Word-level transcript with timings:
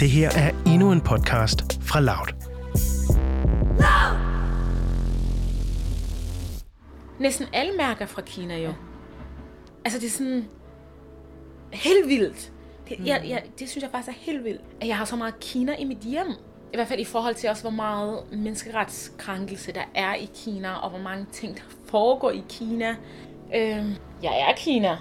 Det 0.00 0.10
her 0.10 0.30
er 0.30 0.50
endnu 0.66 0.92
en 0.92 1.00
podcast 1.00 1.82
fra 1.82 2.00
Loud. 2.00 2.28
Næsten 7.20 7.46
alle 7.52 7.72
mærker 7.76 8.06
fra 8.06 8.22
Kina 8.22 8.58
jo. 8.58 8.72
Altså 9.84 10.00
det 10.00 10.06
er 10.06 10.10
sådan 10.10 10.44
helt 11.72 12.08
vildt. 12.08 12.52
Det, 12.88 12.96
jeg, 13.06 13.24
jeg, 13.28 13.42
det 13.58 13.68
synes 13.68 13.82
jeg 13.82 13.90
faktisk 13.90 14.18
er 14.18 14.20
helt 14.22 14.44
vildt, 14.44 14.60
at 14.80 14.88
jeg 14.88 14.96
har 14.96 15.04
så 15.04 15.16
meget 15.16 15.40
Kina 15.40 15.74
i 15.76 15.84
mit 15.84 15.98
hjem. 15.98 16.26
I 16.72 16.76
hvert 16.76 16.88
fald 16.88 17.00
i 17.00 17.04
forhold 17.04 17.34
til 17.34 17.50
også, 17.50 17.62
hvor 17.62 17.70
meget 17.70 18.18
menneskeretskrænkelse 18.32 19.72
der 19.72 19.84
er 19.94 20.14
i 20.14 20.30
Kina, 20.34 20.72
og 20.72 20.90
hvor 20.90 20.98
mange 20.98 21.26
ting, 21.32 21.56
der 21.56 21.62
foregår 21.86 22.30
i 22.30 22.44
Kina. 22.48 22.88
Øhm, 23.54 23.92
jeg 24.22 24.40
er 24.48 24.52
Kina. 24.56 24.96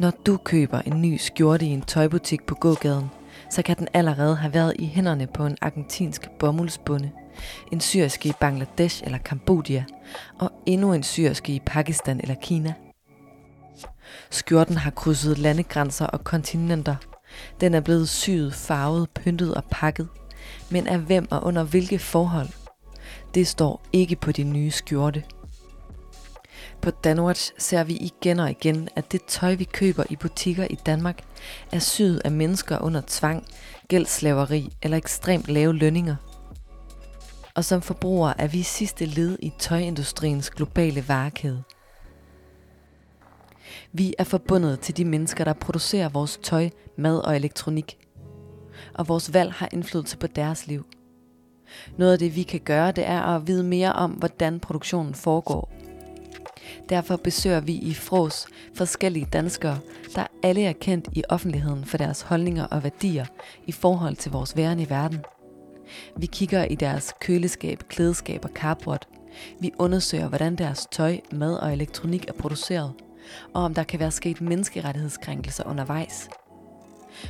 Når 0.00 0.10
du 0.26 0.36
køber 0.36 0.80
en 0.80 1.02
ny 1.02 1.16
skjorte 1.16 1.66
i 1.66 1.68
en 1.68 1.82
tøjbutik 1.82 2.46
på 2.46 2.54
gågaden, 2.54 3.10
så 3.50 3.62
kan 3.62 3.76
den 3.78 3.88
allerede 3.94 4.36
have 4.36 4.54
været 4.54 4.74
i 4.78 4.86
hænderne 4.86 5.26
på 5.26 5.46
en 5.46 5.56
argentinsk 5.62 6.30
bomuldsbonde, 6.38 7.10
en 7.72 7.80
syriske 7.80 8.28
i 8.28 8.32
Bangladesh 8.40 9.02
eller 9.04 9.18
Kambodja, 9.18 9.84
og 10.38 10.52
endnu 10.66 10.92
en 10.92 11.02
syriske 11.02 11.52
i 11.52 11.62
Pakistan 11.66 12.20
eller 12.20 12.34
Kina. 12.42 12.74
Skjorten 14.30 14.76
har 14.76 14.90
krydset 14.90 15.38
landegrænser 15.38 16.06
og 16.06 16.24
kontinenter. 16.24 16.96
Den 17.60 17.74
er 17.74 17.80
blevet 17.80 18.08
syet, 18.08 18.54
farvet, 18.54 19.10
pyntet 19.10 19.54
og 19.54 19.64
pakket. 19.70 20.08
Men 20.70 20.86
af 20.86 20.98
hvem 20.98 21.28
og 21.30 21.44
under 21.44 21.64
hvilke 21.64 21.98
forhold? 21.98 22.48
Det 23.34 23.46
står 23.46 23.82
ikke 23.92 24.16
på 24.16 24.32
din 24.32 24.52
nye 24.52 24.70
skjorte. 24.70 25.22
På 26.82 26.90
Danwatch 26.90 27.52
ser 27.58 27.84
vi 27.84 27.96
igen 27.96 28.40
og 28.40 28.50
igen, 28.50 28.88
at 28.96 29.12
det 29.12 29.24
tøj, 29.24 29.54
vi 29.54 29.64
køber 29.64 30.04
i 30.10 30.16
butikker 30.16 30.64
i 30.70 30.74
Danmark, 30.86 31.22
er 31.72 31.78
syet 31.78 32.22
af 32.24 32.32
mennesker 32.32 32.78
under 32.78 33.02
tvang, 33.06 33.44
gældslaveri 33.88 34.72
eller 34.82 34.96
ekstremt 34.96 35.48
lave 35.48 35.74
lønninger. 35.74 36.16
Og 37.54 37.64
som 37.64 37.82
forbrugere 37.82 38.40
er 38.40 38.46
vi 38.46 38.62
sidste 38.62 39.06
led 39.06 39.38
i 39.42 39.52
tøjindustriens 39.58 40.50
globale 40.50 41.08
varekæde. 41.08 41.62
Vi 43.92 44.14
er 44.18 44.24
forbundet 44.24 44.80
til 44.80 44.96
de 44.96 45.04
mennesker, 45.04 45.44
der 45.44 45.52
producerer 45.52 46.08
vores 46.08 46.38
tøj, 46.42 46.70
mad 46.96 47.18
og 47.18 47.36
elektronik. 47.36 47.98
Og 48.94 49.08
vores 49.08 49.34
valg 49.34 49.52
har 49.52 49.68
indflydelse 49.72 50.16
på 50.16 50.26
deres 50.26 50.66
liv. 50.66 50.86
Noget 51.98 52.12
af 52.12 52.18
det, 52.18 52.36
vi 52.36 52.42
kan 52.42 52.60
gøre, 52.60 52.92
det 52.92 53.06
er 53.06 53.22
at 53.22 53.46
vide 53.46 53.64
mere 53.64 53.92
om, 53.92 54.10
hvordan 54.10 54.60
produktionen 54.60 55.14
foregår. 55.14 55.77
Derfor 56.88 57.16
besøger 57.16 57.60
vi 57.60 57.72
i 57.72 57.94
Fros 57.94 58.46
forskellige 58.74 59.28
danskere, 59.32 59.78
der 60.14 60.26
alle 60.42 60.64
er 60.64 60.72
kendt 60.72 61.08
i 61.12 61.22
offentligheden 61.28 61.84
for 61.84 61.98
deres 61.98 62.22
holdninger 62.22 62.64
og 62.64 62.82
værdier 62.82 63.26
i 63.66 63.72
forhold 63.72 64.16
til 64.16 64.32
vores 64.32 64.56
væren 64.56 64.80
i 64.80 64.90
verden. 64.90 65.24
Vi 66.16 66.26
kigger 66.26 66.64
i 66.64 66.74
deres 66.74 67.14
køleskab, 67.20 67.82
klædeskab 67.88 68.44
og 68.44 68.50
cardboard. 68.54 69.08
Vi 69.60 69.72
undersøger, 69.78 70.28
hvordan 70.28 70.56
deres 70.56 70.86
tøj, 70.92 71.18
mad 71.32 71.54
og 71.54 71.72
elektronik 71.72 72.28
er 72.28 72.32
produceret– 72.32 72.92
og 73.54 73.62
om 73.62 73.74
der 73.74 73.82
kan 73.82 74.00
være 74.00 74.10
sket 74.10 74.40
menneskerettighedskrænkelser 74.40 75.64
undervejs. 75.64 76.28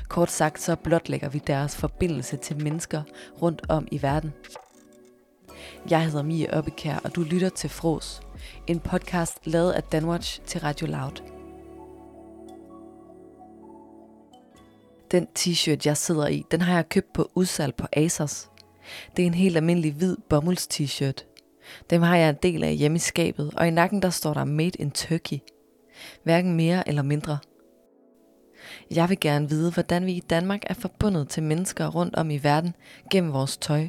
Kort 0.09 0.31
sagt 0.31 0.61
så 0.61 0.77
blotlægger 0.77 1.29
vi 1.29 1.43
deres 1.47 1.77
forbindelse 1.77 2.37
til 2.37 2.63
mennesker 2.63 3.03
rundt 3.43 3.63
om 3.69 3.89
i 3.93 4.03
verden. 4.03 4.33
Jeg 5.91 6.05
hedder 6.05 6.23
Mie 6.23 6.55
Oppekær, 6.55 6.99
og 7.05 7.15
du 7.15 7.23
lytter 7.23 7.49
til 7.49 7.71
Fros, 7.71 8.21
en 8.67 8.81
podcast 8.81 9.47
lavet 9.47 9.73
af 9.73 9.83
Danwatch 9.83 10.41
til 10.47 10.61
Radio 10.61 10.87
Loud. 10.87 11.23
Den 15.11 15.27
t-shirt, 15.39 15.87
jeg 15.87 15.97
sidder 15.97 16.27
i, 16.27 16.45
den 16.51 16.61
har 16.61 16.75
jeg 16.75 16.89
købt 16.89 17.13
på 17.13 17.31
udsalg 17.35 17.75
på 17.75 17.87
Asos. 17.93 18.51
Det 19.17 19.23
er 19.23 19.27
en 19.27 19.35
helt 19.35 19.57
almindelig 19.57 19.93
hvid 19.93 20.17
bomulds 20.31 20.69
t-shirt. 20.75 21.25
Dem 21.91 22.03
har 22.03 22.17
jeg 22.17 22.29
en 22.29 22.37
del 22.43 22.65
af 22.65 22.77
hjemme 22.77 22.97
i 22.97 22.99
skabet, 22.99 23.51
og 23.57 23.69
i 23.69 23.71
nakken 23.71 24.03
der 24.03 24.11
står 24.11 24.35
der 24.35 24.45
Made 24.45 24.79
in 24.79 24.91
Turkey– 24.91 25.39
hverken 26.25 26.57
mere 26.57 26.89
eller 26.89 27.03
mindre. 27.03 27.39
Jeg 28.91 29.09
vil 29.09 29.21
gerne 29.21 29.49
vide, 29.49 29.73
hvordan 29.73 30.07
vi 30.07 30.13
i 30.13 30.21
Danmark 30.21 30.61
er 30.67 30.75
forbundet 30.75 31.29
til 31.29 31.43
mennesker 31.43 31.87
rundt 31.87 32.17
om 32.17 32.31
i 32.31 32.39
verden 32.39 32.75
gennem 33.11 33.33
vores 33.33 33.57
tøj. 33.57 33.89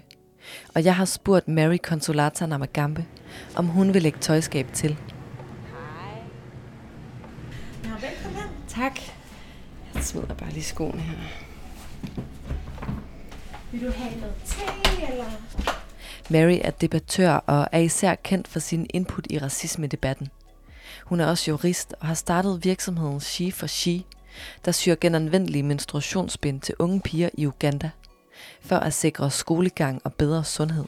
Og 0.75 0.83
jeg 0.85 0.95
har 0.95 1.05
spurgt 1.05 1.47
Mary 1.47 1.77
Consolata 1.77 2.45
Namagambe, 2.45 3.05
om 3.55 3.65
hun 3.65 3.93
vil 3.93 4.01
lægge 4.01 4.19
tøjskab 4.19 4.67
til. 4.73 4.89
Hej. 4.89 6.21
Ja, 7.83 8.07
velkommen. 8.07 8.49
Tak. 8.67 8.99
Jeg 9.95 10.03
smider 10.03 10.33
bare 10.33 10.51
lige 10.51 10.63
skoene 10.63 11.01
her. 11.01 11.17
Vil 13.71 13.85
du 13.85 13.91
have 13.91 14.19
noget 14.19 14.35
te, 14.45 14.61
eller? 15.11 15.25
Mary 16.29 16.59
er 16.61 16.71
debattør 16.71 17.31
og 17.31 17.67
er 17.71 17.79
især 17.79 18.15
kendt 18.15 18.47
for 18.47 18.59
sin 18.59 18.87
input 18.93 19.27
i 19.29 19.39
racisme-debatten. 19.39 20.27
Hun 21.05 21.19
er 21.19 21.25
også 21.25 21.51
jurist 21.51 21.93
og 21.99 22.07
har 22.07 22.13
startet 22.13 22.63
virksomheden 22.63 23.19
She 23.19 23.51
for 23.51 23.67
She, 23.67 24.03
der 24.65 24.71
syr 24.71 24.95
genanvendelige 25.01 25.63
menstruationsbind 25.63 26.61
til 26.61 26.75
unge 26.79 27.01
piger 27.01 27.29
i 27.33 27.47
Uganda, 27.47 27.89
for 28.61 28.75
at 28.75 28.93
sikre 28.93 29.31
skolegang 29.31 30.01
og 30.03 30.13
bedre 30.13 30.43
sundhed. 30.43 30.85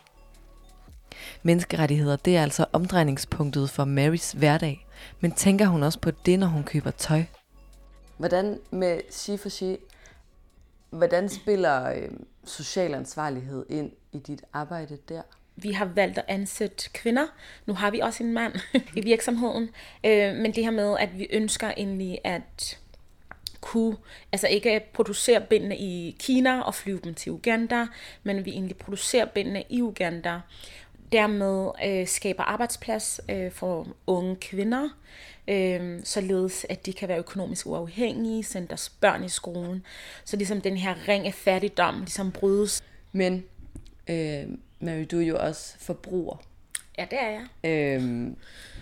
Menneskerettigheder, 1.43 2.15
det 2.15 2.37
er 2.37 2.43
altså 2.43 2.65
omdrejningspunktet 2.73 3.69
for 3.69 3.85
Marys 3.85 4.31
hverdag, 4.31 4.87
men 5.19 5.31
tænker 5.31 5.65
hun 5.65 5.83
også 5.83 5.99
på 5.99 6.11
det, 6.11 6.39
når 6.39 6.47
hun 6.47 6.63
køber 6.63 6.91
tøj? 6.91 7.23
Hvordan 8.17 8.59
med 8.71 9.01
She 9.09 9.37
for 9.37 9.49
She, 9.49 9.77
hvordan 10.89 11.29
spiller 11.29 11.89
øh, 11.89 12.09
social 12.45 12.93
ansvarlighed 12.93 13.65
ind 13.69 13.91
i 14.11 14.19
dit 14.19 14.41
arbejde 14.53 14.97
der? 15.09 15.21
vi 15.55 15.71
har 15.71 15.85
valgt 15.85 16.17
at 16.17 16.25
ansætte 16.27 16.89
kvinder. 16.93 17.25
Nu 17.65 17.73
har 17.73 17.91
vi 17.91 17.99
også 17.99 18.23
en 18.23 18.33
mand 18.33 18.53
i 18.97 19.01
virksomheden. 19.01 19.69
Øh, 20.05 20.35
men 20.35 20.55
det 20.55 20.63
her 20.63 20.71
med, 20.71 20.95
at 20.99 21.17
vi 21.17 21.27
ønsker 21.31 21.71
egentlig 21.77 22.19
at 22.23 22.79
kunne, 23.61 23.97
altså 24.31 24.47
ikke 24.47 24.81
producere 24.93 25.41
bindene 25.41 25.77
i 25.77 26.15
Kina 26.19 26.61
og 26.61 26.75
flyve 26.75 26.99
dem 27.03 27.13
til 27.13 27.31
Uganda, 27.31 27.87
men 28.23 28.45
vi 28.45 28.51
egentlig 28.51 28.77
producerer 28.77 29.25
bindene 29.25 29.63
i 29.69 29.81
Uganda. 29.81 30.39
Dermed 31.11 31.71
øh, 31.85 32.07
skaber 32.07 32.43
arbejdsplads 32.43 33.21
øh, 33.29 33.51
for 33.51 33.87
unge 34.07 34.35
kvinder, 34.35 34.89
øh, 35.47 35.99
således 36.03 36.65
at 36.69 36.85
de 36.85 36.93
kan 36.93 37.07
være 37.07 37.17
økonomisk 37.17 37.67
uafhængige, 37.67 38.43
sende 38.43 38.67
deres 38.67 38.89
børn 38.89 39.23
i 39.23 39.29
skolen. 39.29 39.85
Så 40.25 40.37
ligesom 40.37 40.61
den 40.61 40.77
her 40.77 41.07
ring 41.07 41.27
af 41.27 41.33
fattigdom 41.33 41.99
ligesom 41.99 42.31
brydes. 42.31 42.83
Men 43.11 43.43
øh, 44.09 44.43
Mary, 44.79 45.05
du 45.11 45.19
er 45.19 45.25
jo 45.25 45.37
også 45.39 45.75
forbruger. 45.79 46.37
Ja, 46.97 47.05
det 47.11 47.19
er 47.21 47.29
jeg. 47.29 47.71
Øhm, 47.71 48.35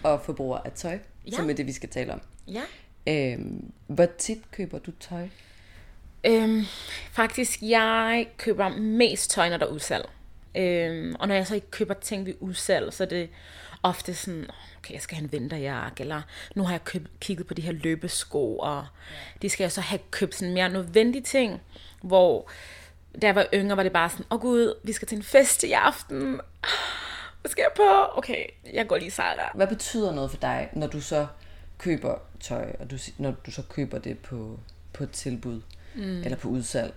og 0.03 0.21
forbruger 0.21 0.57
af 0.57 0.71
tøj, 0.71 0.99
ja. 1.25 1.31
som 1.31 1.49
er 1.49 1.53
det, 1.53 1.67
vi 1.67 1.71
skal 1.71 1.89
tale 1.89 2.13
om. 2.13 2.21
Ja. 2.47 2.63
Øhm, 3.09 3.71
hvor 3.87 4.05
tit 4.17 4.51
køber 4.51 4.79
du 4.79 4.91
tøj? 4.99 5.27
Øhm, 6.23 6.65
faktisk, 7.11 7.61
jeg 7.61 8.27
køber 8.37 8.69
mest 8.69 9.31
tøj, 9.31 9.49
når 9.49 9.57
der 9.57 9.65
er 9.65 9.69
udsalg. 9.69 10.09
Øhm, 10.55 11.15
og 11.19 11.27
når 11.27 11.35
jeg 11.35 11.47
så 11.47 11.55
ikke 11.55 11.71
køber 11.71 11.93
ting 11.93 12.25
ved 12.25 12.33
udsalg, 12.39 12.93
så 12.93 13.03
er 13.03 13.07
det 13.07 13.29
ofte 13.83 14.13
sådan, 14.13 14.47
okay, 14.77 14.93
jeg 14.93 15.01
skal 15.01 15.17
have 15.17 15.23
en 15.23 15.31
vinterjakke, 15.31 16.01
eller 16.01 16.21
nu 16.55 16.63
har 16.63 16.71
jeg 16.71 16.83
købt, 16.83 17.19
kigget 17.19 17.47
på 17.47 17.53
de 17.53 17.61
her 17.61 17.71
løbesko, 17.71 18.57
og 18.57 18.85
de 19.41 19.49
skal 19.49 19.63
jeg 19.63 19.71
så 19.71 19.81
have 19.81 19.99
købt 20.11 20.35
sådan 20.35 20.53
mere 20.53 20.69
nødvendige 20.69 21.23
ting, 21.23 21.61
hvor 22.01 22.49
da 23.21 23.27
jeg 23.27 23.35
var 23.35 23.47
yngre, 23.53 23.77
var 23.77 23.83
det 23.83 23.91
bare 23.91 24.09
sådan, 24.09 24.25
åh 24.31 24.35
oh, 24.35 24.41
gud, 24.41 24.73
vi 24.83 24.93
skal 24.93 25.07
til 25.07 25.15
en 25.15 25.23
fest 25.23 25.63
i 25.63 25.71
aften. 25.71 26.41
Hvad 27.41 27.49
skal 27.49 27.61
jeg 27.61 27.71
på? 27.75 28.17
Okay, 28.17 28.45
jeg 28.73 28.87
går 28.87 28.97
lige 28.97 29.11
Zara. 29.11 29.51
Hvad 29.55 29.67
betyder 29.67 30.15
noget 30.15 30.31
for 30.31 30.37
dig, 30.37 30.69
når 30.73 30.87
du 30.87 31.01
så 31.01 31.27
køber 31.79 32.15
tøj, 32.39 32.75
og 32.79 32.91
du, 32.91 32.97
når 33.17 33.31
du 33.31 33.51
så 33.51 33.61
køber 33.69 33.99
det 33.99 34.19
på, 34.19 34.59
på 34.93 35.03
et 35.03 35.11
tilbud, 35.11 35.61
mm. 35.95 36.23
eller 36.23 36.37
på 36.37 36.47
udsalg? 36.47 36.93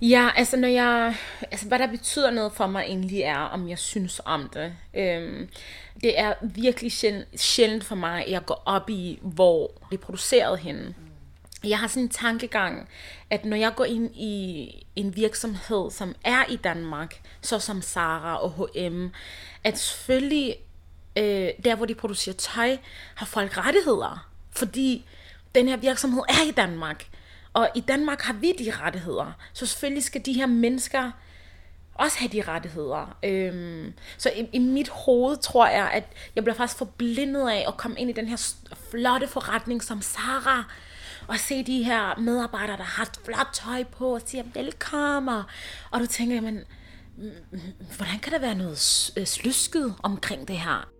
Ja, 0.00 0.30
altså 0.36 0.56
når 0.56 0.68
jeg, 0.68 1.14
altså 1.50 1.68
hvad 1.68 1.78
der 1.78 1.86
betyder 1.86 2.30
noget 2.30 2.52
for 2.52 2.66
mig 2.66 2.82
egentlig 2.82 3.20
er, 3.20 3.38
om 3.38 3.68
jeg 3.68 3.78
synes 3.78 4.20
om 4.24 4.50
det. 4.54 4.72
Øhm, 4.94 5.48
det 6.02 6.18
er 6.18 6.34
virkelig 6.42 6.92
sjældent, 6.92 7.40
sjældent 7.40 7.84
for 7.84 7.94
mig, 7.94 8.24
at 8.24 8.30
jeg 8.30 8.44
går 8.46 8.62
op 8.64 8.90
i, 8.90 9.18
hvor 9.22 9.72
det 9.90 9.96
er 9.96 10.02
produceret 10.02 10.58
henne 10.58 10.94
jeg 11.68 11.78
har 11.78 11.86
sådan 11.86 12.02
en 12.02 12.08
tankegang, 12.08 12.88
at 13.30 13.44
når 13.44 13.56
jeg 13.56 13.72
går 13.76 13.84
ind 13.84 14.16
i 14.16 14.68
en 14.96 15.16
virksomhed, 15.16 15.90
som 15.90 16.14
er 16.24 16.44
i 16.50 16.56
Danmark, 16.56 17.20
så 17.40 17.58
som 17.58 17.82
Sara 17.82 18.42
og 18.42 18.52
H&M, 18.52 19.08
at 19.64 19.78
selvfølgelig 19.78 20.56
øh, 21.16 21.50
der, 21.64 21.74
hvor 21.74 21.86
de 21.86 21.94
producerer 21.94 22.36
tøj, 22.36 22.76
har 23.14 23.26
folk 23.26 23.58
rettigheder. 23.58 24.28
Fordi 24.50 25.06
den 25.54 25.68
her 25.68 25.76
virksomhed 25.76 26.22
er 26.28 26.48
i 26.48 26.50
Danmark. 26.50 27.06
Og 27.52 27.70
i 27.74 27.80
Danmark 27.80 28.20
har 28.20 28.32
vi 28.32 28.52
de 28.58 28.72
rettigheder. 28.80 29.32
Så 29.52 29.66
selvfølgelig 29.66 30.04
skal 30.04 30.26
de 30.26 30.32
her 30.32 30.46
mennesker 30.46 31.10
også 31.94 32.18
have 32.18 32.28
de 32.28 32.42
rettigheder. 32.42 33.16
Øhm, 33.22 33.92
så 34.18 34.30
i, 34.36 34.48
i 34.52 34.58
mit 34.58 34.88
hoved 34.88 35.36
tror 35.36 35.66
jeg, 35.66 35.90
at 35.90 36.04
jeg 36.34 36.44
bliver 36.44 36.56
faktisk 36.56 36.78
forblindet 36.78 37.48
af 37.48 37.64
at 37.68 37.76
komme 37.76 38.00
ind 38.00 38.10
i 38.10 38.12
den 38.12 38.28
her 38.28 38.54
flotte 38.90 39.28
forretning 39.28 39.82
som 39.82 40.02
Sara 40.02 40.64
Og 41.26 41.38
se 41.38 41.64
de 41.64 41.82
her 41.82 42.18
medarbejdere, 42.18 42.76
der 42.76 42.82
har 42.82 43.08
flot 43.24 43.48
tøj 43.52 43.84
på 43.84 44.14
og 44.14 44.22
siger 44.26 44.44
velkommen. 44.54 45.42
Og 45.90 46.00
du 46.00 46.06
tænker, 46.06 46.34
jamen, 46.34 46.64
hvordan 47.96 48.18
kan 48.22 48.32
der 48.32 48.38
være 48.38 48.54
noget 48.54 49.10
øh, 49.16 49.26
slysket 49.26 49.94
omkring 50.02 50.48
det 50.48 50.58
her? 50.58 50.95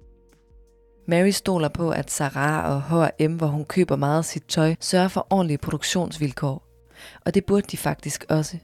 Mary 1.06 1.30
stoler 1.30 1.68
på, 1.68 1.90
at 1.90 2.10
Sarah 2.10 2.74
og 2.74 2.82
H&M, 2.82 3.32
hvor 3.32 3.46
hun 3.46 3.64
køber 3.64 3.96
meget 3.96 4.18
af 4.18 4.24
sit 4.24 4.44
tøj, 4.48 4.74
sørger 4.80 5.08
for 5.08 5.26
ordentlige 5.30 5.58
produktionsvilkår. 5.58 6.66
Og 7.24 7.34
det 7.34 7.44
burde 7.44 7.66
de 7.70 7.76
faktisk 7.76 8.24
også. 8.28 8.58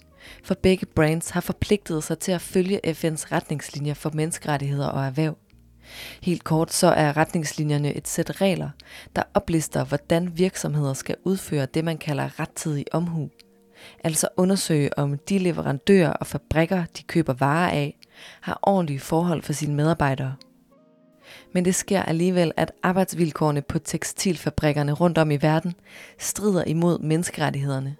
For 0.44 0.54
begge 0.54 0.86
brands 0.86 1.30
har 1.30 1.40
forpligtet 1.40 2.04
sig 2.04 2.18
til 2.18 2.32
at 2.32 2.40
følge 2.40 2.80
FN's 2.86 3.32
retningslinjer 3.32 3.94
for 3.94 4.10
menneskerettigheder 4.14 4.86
og 4.88 5.04
erhverv. 5.04 5.36
Helt 6.22 6.44
kort 6.44 6.72
så 6.72 6.86
er 6.86 7.16
retningslinjerne 7.16 7.94
et 7.94 8.08
sæt 8.08 8.40
regler, 8.40 8.70
der 9.16 9.22
oplister, 9.34 9.84
hvordan 9.84 10.38
virksomheder 10.38 10.94
skal 10.94 11.16
udføre 11.24 11.66
det, 11.66 11.84
man 11.84 11.98
kalder 11.98 12.40
rettidig 12.40 12.84
omhu. 12.92 13.30
Altså 14.04 14.28
undersøge, 14.36 14.98
om 14.98 15.18
de 15.18 15.38
leverandører 15.38 16.12
og 16.12 16.26
fabrikker, 16.26 16.84
de 16.98 17.02
køber 17.02 17.32
varer 17.32 17.70
af, 17.70 17.98
har 18.40 18.58
ordentlige 18.62 19.00
forhold 19.00 19.42
for 19.42 19.52
sine 19.52 19.74
medarbejdere. 19.74 20.34
Men 21.52 21.64
det 21.64 21.74
sker 21.74 22.02
alligevel, 22.02 22.52
at 22.56 22.72
arbejdsvilkårene 22.82 23.62
på 23.62 23.78
tekstilfabrikkerne 23.78 24.92
rundt 24.92 25.18
om 25.18 25.30
i 25.30 25.36
verden 25.36 25.74
strider 26.18 26.64
imod 26.64 26.98
menneskerettighederne. 26.98 27.96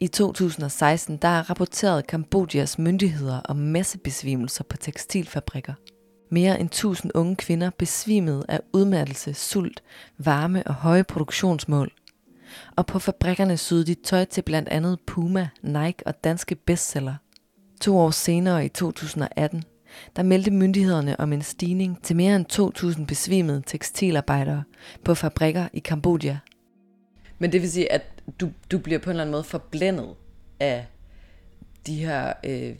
I 0.00 0.06
2016 0.06 1.16
der 1.16 1.50
rapporterede 1.50 2.02
Kambodjas 2.02 2.78
myndigheder 2.78 3.40
om 3.40 3.56
massebesvimelser 3.56 4.64
på 4.64 4.76
tekstilfabrikker. 4.76 5.74
Mere 6.30 6.60
end 6.60 6.68
1000 6.68 7.12
unge 7.14 7.36
kvinder 7.36 7.70
besvimede 7.70 8.44
af 8.48 8.60
udmattelse, 8.72 9.34
sult, 9.34 9.82
varme 10.18 10.62
og 10.66 10.74
høje 10.74 11.04
produktionsmål. 11.04 11.92
Og 12.76 12.86
på 12.86 12.98
fabrikkerne 12.98 13.56
syede 13.56 13.86
de 13.86 13.94
tøj 13.94 14.24
til 14.24 14.42
blandt 14.42 14.68
andet 14.68 14.98
Puma, 15.06 15.48
Nike 15.62 16.06
og 16.06 16.24
danske 16.24 16.54
bestseller. 16.54 17.14
To 17.80 17.98
år 17.98 18.10
senere 18.10 18.64
i 18.64 18.68
2018, 18.68 19.64
der 20.16 20.22
meldte 20.22 20.50
myndighederne 20.50 21.20
om 21.20 21.32
en 21.32 21.42
stigning 21.42 22.02
til 22.02 22.16
mere 22.16 22.36
end 22.36 22.98
2.000 22.98 23.06
besvimede 23.06 23.62
tekstilarbejdere 23.66 24.64
på 25.04 25.14
fabrikker 25.14 25.68
i 25.72 25.78
Kambodja. 25.78 26.38
Men 27.38 27.52
det 27.52 27.62
vil 27.62 27.72
sige, 27.72 27.92
at 27.92 28.02
du, 28.40 28.50
du 28.70 28.78
bliver 28.78 28.98
på 28.98 29.10
en 29.10 29.10
eller 29.10 29.22
anden 29.22 29.32
måde 29.32 29.44
forblændet 29.44 30.14
af 30.60 30.86
de 31.86 31.94
her 31.94 32.32
øh, 32.44 32.74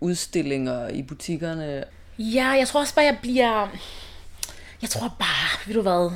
udstillinger 0.00 0.88
i 0.88 1.02
butikkerne. 1.02 1.84
Ja, 2.18 2.46
jeg 2.48 2.68
tror 2.68 2.80
også 2.80 2.94
bare, 2.94 3.04
jeg 3.04 3.18
bliver... 3.22 3.68
Jeg 4.82 4.90
tror 4.90 5.16
bare, 5.18 5.66
ved 5.66 5.74
du 5.74 5.82
hvad, 5.82 6.10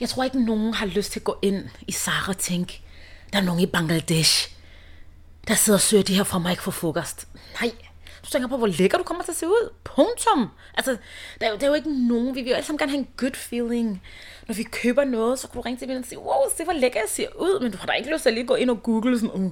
jeg 0.00 0.08
tror 0.08 0.24
ikke, 0.24 0.44
nogen 0.44 0.74
har 0.74 0.86
lyst 0.86 1.12
til 1.12 1.20
at 1.20 1.24
gå 1.24 1.38
ind 1.42 1.64
i 1.88 1.92
Sara 1.92 2.28
og 2.28 2.38
tænke, 2.38 2.82
der 3.32 3.38
er 3.38 3.42
nogen 3.42 3.60
i 3.60 3.66
Bangladesh, 3.66 4.56
der 5.48 5.54
sidder 5.54 5.76
og 5.76 5.80
søger 5.80 6.02
de 6.02 6.14
her 6.14 6.24
for 6.24 6.38
mig 6.38 6.50
ikke 6.50 6.62
for 6.62 6.70
frokost. 6.70 7.28
Nej, 7.60 7.70
du 8.24 8.30
tænker 8.30 8.48
på, 8.48 8.56
hvor 8.56 8.66
lækker 8.66 8.98
du 8.98 9.04
kommer 9.04 9.24
til 9.24 9.32
at 9.32 9.36
se 9.36 9.46
ud. 9.46 9.72
Punktum. 9.84 10.48
Altså, 10.74 10.96
der 11.40 11.46
er, 11.46 11.50
jo, 11.50 11.56
der 11.56 11.62
er 11.62 11.68
jo 11.68 11.74
ikke 11.74 12.08
nogen, 12.08 12.34
vi 12.34 12.42
vil 12.42 12.50
jo 12.50 12.54
alle 12.54 12.66
sammen 12.66 12.78
gerne 12.78 12.92
have 12.92 12.98
en 12.98 13.08
good 13.16 13.34
feeling. 13.34 14.02
Når 14.48 14.54
vi 14.54 14.62
køber 14.62 15.04
noget, 15.04 15.38
så 15.38 15.48
kan 15.48 15.54
du 15.54 15.60
ringe 15.60 15.78
til 15.78 15.98
og 15.98 16.04
sige, 16.04 16.18
wow, 16.18 16.42
se 16.56 16.64
hvor 16.64 16.72
lækker 16.72 17.00
jeg 17.00 17.08
ser 17.08 17.28
ud, 17.38 17.60
men 17.62 17.72
du 17.72 17.78
har 17.78 17.86
da 17.86 17.92
ikke 17.92 18.12
lyst 18.12 18.22
til 18.22 18.30
at 18.30 18.34
lige 18.34 18.46
gå 18.46 18.54
ind 18.54 18.70
og 18.70 18.82
google 18.82 19.18
sådan, 19.18 19.34
oh, 19.34 19.50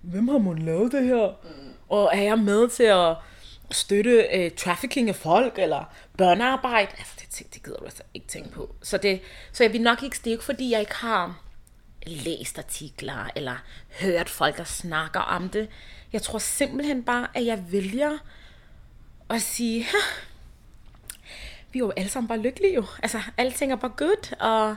hvem 0.00 0.28
har 0.28 0.38
man 0.38 0.58
lavet 0.58 0.92
det 0.92 1.04
her? 1.04 1.28
Mm. 1.42 1.72
Og 1.88 2.10
er 2.12 2.22
jeg 2.22 2.38
med 2.38 2.68
til 2.68 2.82
at 2.82 3.16
støtte 3.70 4.26
uh, 4.34 4.56
trafficking 4.56 5.08
af 5.08 5.16
folk, 5.16 5.58
eller 5.58 5.84
børnearbejde? 6.18 6.90
Altså, 6.98 7.12
det, 7.20 7.54
det 7.54 7.62
gider 7.62 7.78
du 7.78 7.84
altså 7.84 8.02
ikke 8.14 8.26
tænke 8.26 8.50
på. 8.50 8.74
Så, 8.82 8.98
det, 8.98 9.20
så 9.52 9.64
jeg 9.64 9.72
vil 9.72 9.82
nok 9.82 10.02
ikke, 10.02 10.16
det 10.24 10.26
er 10.26 10.34
ikke 10.34 10.44
fordi, 10.44 10.70
jeg 10.70 10.80
ikke 10.80 10.94
har 10.94 11.40
læst 12.06 12.58
artikler, 12.58 13.30
eller 13.36 13.56
hørt 14.00 14.28
folk, 14.28 14.56
der 14.56 14.64
snakker 14.64 15.20
om 15.20 15.48
det. 15.48 15.68
Jeg 16.12 16.22
tror 16.22 16.38
simpelthen 16.38 17.02
bare, 17.02 17.28
at 17.34 17.46
jeg 17.46 17.64
vælger 17.72 18.18
at 19.30 19.42
sige, 19.42 19.86
vi 21.72 21.78
er 21.78 21.84
jo 21.84 21.92
alle 21.96 22.10
sammen 22.10 22.28
bare 22.28 22.38
lykkelige 22.38 22.74
jo. 22.74 22.84
Altså, 23.02 23.20
alting 23.36 23.72
er 23.72 23.76
bare 23.76 23.92
godt, 23.96 24.34
og 24.40 24.76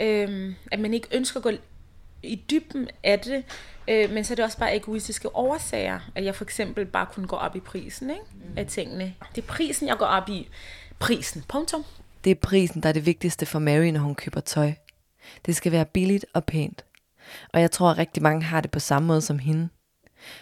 øhm, 0.00 0.54
at 0.72 0.78
man 0.80 0.94
ikke 0.94 1.08
ønsker 1.12 1.36
at 1.36 1.42
gå 1.42 1.50
i 2.22 2.42
dybden 2.50 2.88
af 3.04 3.20
det, 3.20 3.44
øh, 3.88 4.10
men 4.10 4.24
så 4.24 4.34
er 4.34 4.36
det 4.36 4.44
også 4.44 4.58
bare 4.58 4.76
egoistiske 4.76 5.36
årsager, 5.36 6.00
at 6.14 6.24
jeg 6.24 6.34
for 6.34 6.44
eksempel 6.44 6.86
bare 6.86 7.06
kunne 7.12 7.26
gå 7.26 7.36
op 7.36 7.56
i 7.56 7.60
prisen 7.60 8.10
ikke? 8.10 8.22
Mm. 8.32 8.58
af 8.58 8.66
tingene. 8.66 9.14
Det 9.34 9.42
er 9.42 9.46
prisen, 9.46 9.88
jeg 9.88 9.96
går 9.98 10.06
op 10.06 10.28
i. 10.28 10.48
Prisen, 10.98 11.44
punktum. 11.48 11.84
Det 12.24 12.30
er 12.30 12.34
prisen, 12.34 12.82
der 12.82 12.88
er 12.88 12.92
det 12.92 13.06
vigtigste 13.06 13.46
for 13.46 13.58
Mary, 13.58 13.86
når 13.86 14.00
hun 14.00 14.14
køber 14.14 14.40
tøj. 14.40 14.72
Det 15.46 15.56
skal 15.56 15.72
være 15.72 15.84
billigt 15.84 16.26
og 16.32 16.44
pænt. 16.44 16.84
Og 17.52 17.60
jeg 17.60 17.70
tror, 17.70 17.90
at 17.90 17.98
rigtig 17.98 18.22
mange 18.22 18.42
har 18.42 18.60
det 18.60 18.70
på 18.70 18.78
samme 18.78 19.06
måde 19.06 19.20
som 19.20 19.38
hende. 19.38 19.68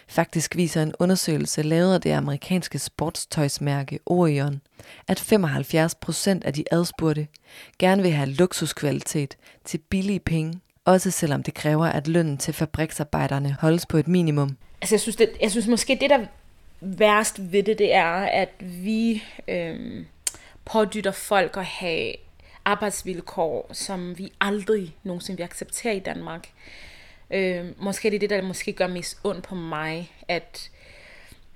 Faktisk 0.07 0.55
viser 0.55 0.81
en 0.83 0.93
undersøgelse 0.99 1.61
lavet 1.61 1.93
af 1.93 2.01
det 2.01 2.11
amerikanske 2.11 2.79
sportstøjsmærke 2.79 3.99
Orion, 4.05 4.61
at 5.07 5.19
75% 5.19 6.39
af 6.45 6.53
de 6.53 6.63
adspurgte 6.71 7.27
gerne 7.79 8.01
vil 8.01 8.11
have 8.11 8.29
luksuskvalitet 8.29 9.37
til 9.65 9.77
billige 9.77 10.19
penge, 10.19 10.59
også 10.85 11.11
selvom 11.11 11.43
det 11.43 11.53
kræver, 11.53 11.85
at 11.85 12.07
lønnen 12.07 12.37
til 12.37 12.53
fabriksarbejderne 12.53 13.57
holdes 13.61 13.85
på 13.85 13.97
et 13.97 14.07
minimum. 14.07 14.57
Altså 14.81 14.95
jeg 14.95 15.01
synes, 15.01 15.15
det, 15.15 15.29
jeg 15.41 15.51
synes 15.51 15.67
måske 15.67 15.97
det, 16.01 16.09
der 16.09 16.25
værst 16.81 17.51
ved 17.51 17.63
det, 17.63 17.77
det 17.77 17.93
er, 17.93 18.13
at 18.15 18.49
vi 18.59 19.23
øhm, 19.47 20.05
pådytter 20.65 21.11
folk 21.11 21.57
at 21.57 21.65
have 21.65 22.13
arbejdsvilkår, 22.65 23.69
som 23.73 24.17
vi 24.17 24.31
aldrig 24.41 24.95
nogensinde 25.03 25.37
vil 25.37 25.43
acceptere 25.43 25.95
i 25.95 25.99
Danmark. 25.99 26.49
Øh, 27.31 27.65
måske 27.83 28.07
er 28.07 28.09
det 28.09 28.21
det, 28.21 28.29
der 28.29 28.41
måske 28.41 28.73
gør 28.73 28.87
mest 28.87 29.17
ondt 29.23 29.43
på 29.43 29.55
mig, 29.55 30.11
at, 30.27 30.71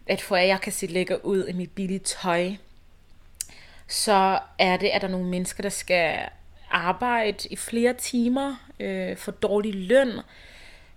at 0.07 0.21
for 0.21 0.35
at 0.35 0.47
jeg 0.47 0.61
kan 0.61 0.71
se 0.71 0.87
lækker 0.87 1.25
ud 1.25 1.47
i 1.47 1.53
mit 1.53 1.71
billige 1.71 1.99
tøj, 1.99 2.51
så 3.87 4.39
er 4.59 4.77
det, 4.77 4.87
at 4.87 5.01
der 5.01 5.07
er 5.07 5.11
nogle 5.11 5.27
mennesker, 5.27 5.61
der 5.61 5.69
skal 5.69 6.19
arbejde 6.71 7.47
i 7.49 7.55
flere 7.55 7.93
timer 7.93 8.55
øh, 8.79 9.17
for 9.17 9.31
dårlig 9.31 9.75
løn, 9.75 10.11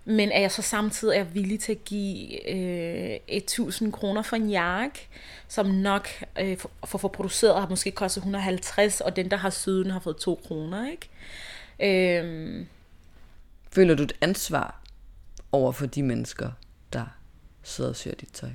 men 0.05 0.31
at 0.31 0.41
jeg 0.41 0.51
så 0.51 0.61
samtidig 0.61 1.17
er 1.17 1.23
villig 1.23 1.59
til 1.59 1.71
at 1.71 1.85
give 1.85 2.49
øh, 2.49 3.19
1000 3.27 3.93
kroner 3.93 4.21
for 4.21 4.35
en 4.35 4.49
jakke, 4.49 5.07
som 5.47 5.65
nok 5.65 6.09
øh, 6.39 6.57
for, 6.57 6.71
for 6.85 6.97
at 6.97 7.01
få 7.01 7.07
produceret 7.07 7.61
har 7.61 7.69
måske 7.69 7.91
kostet 7.91 8.21
150, 8.21 9.01
og 9.01 9.15
den, 9.15 9.31
der 9.31 9.37
har 9.37 9.49
syden, 9.49 9.91
har 9.91 9.99
fået 9.99 10.17
2 10.17 10.41
kroner, 10.47 10.91
ikke? 10.91 12.19
Øh, 12.19 12.65
Føler 13.71 13.95
du 13.95 14.03
et 14.03 14.13
ansvar 14.21 14.81
over 15.51 15.71
for 15.71 15.85
de 15.85 16.03
mennesker, 16.03 16.51
der 16.93 17.05
sidder 17.63 17.89
og 17.89 17.95
syr 17.95 18.15
dit 18.15 18.33
tøj? 18.33 18.49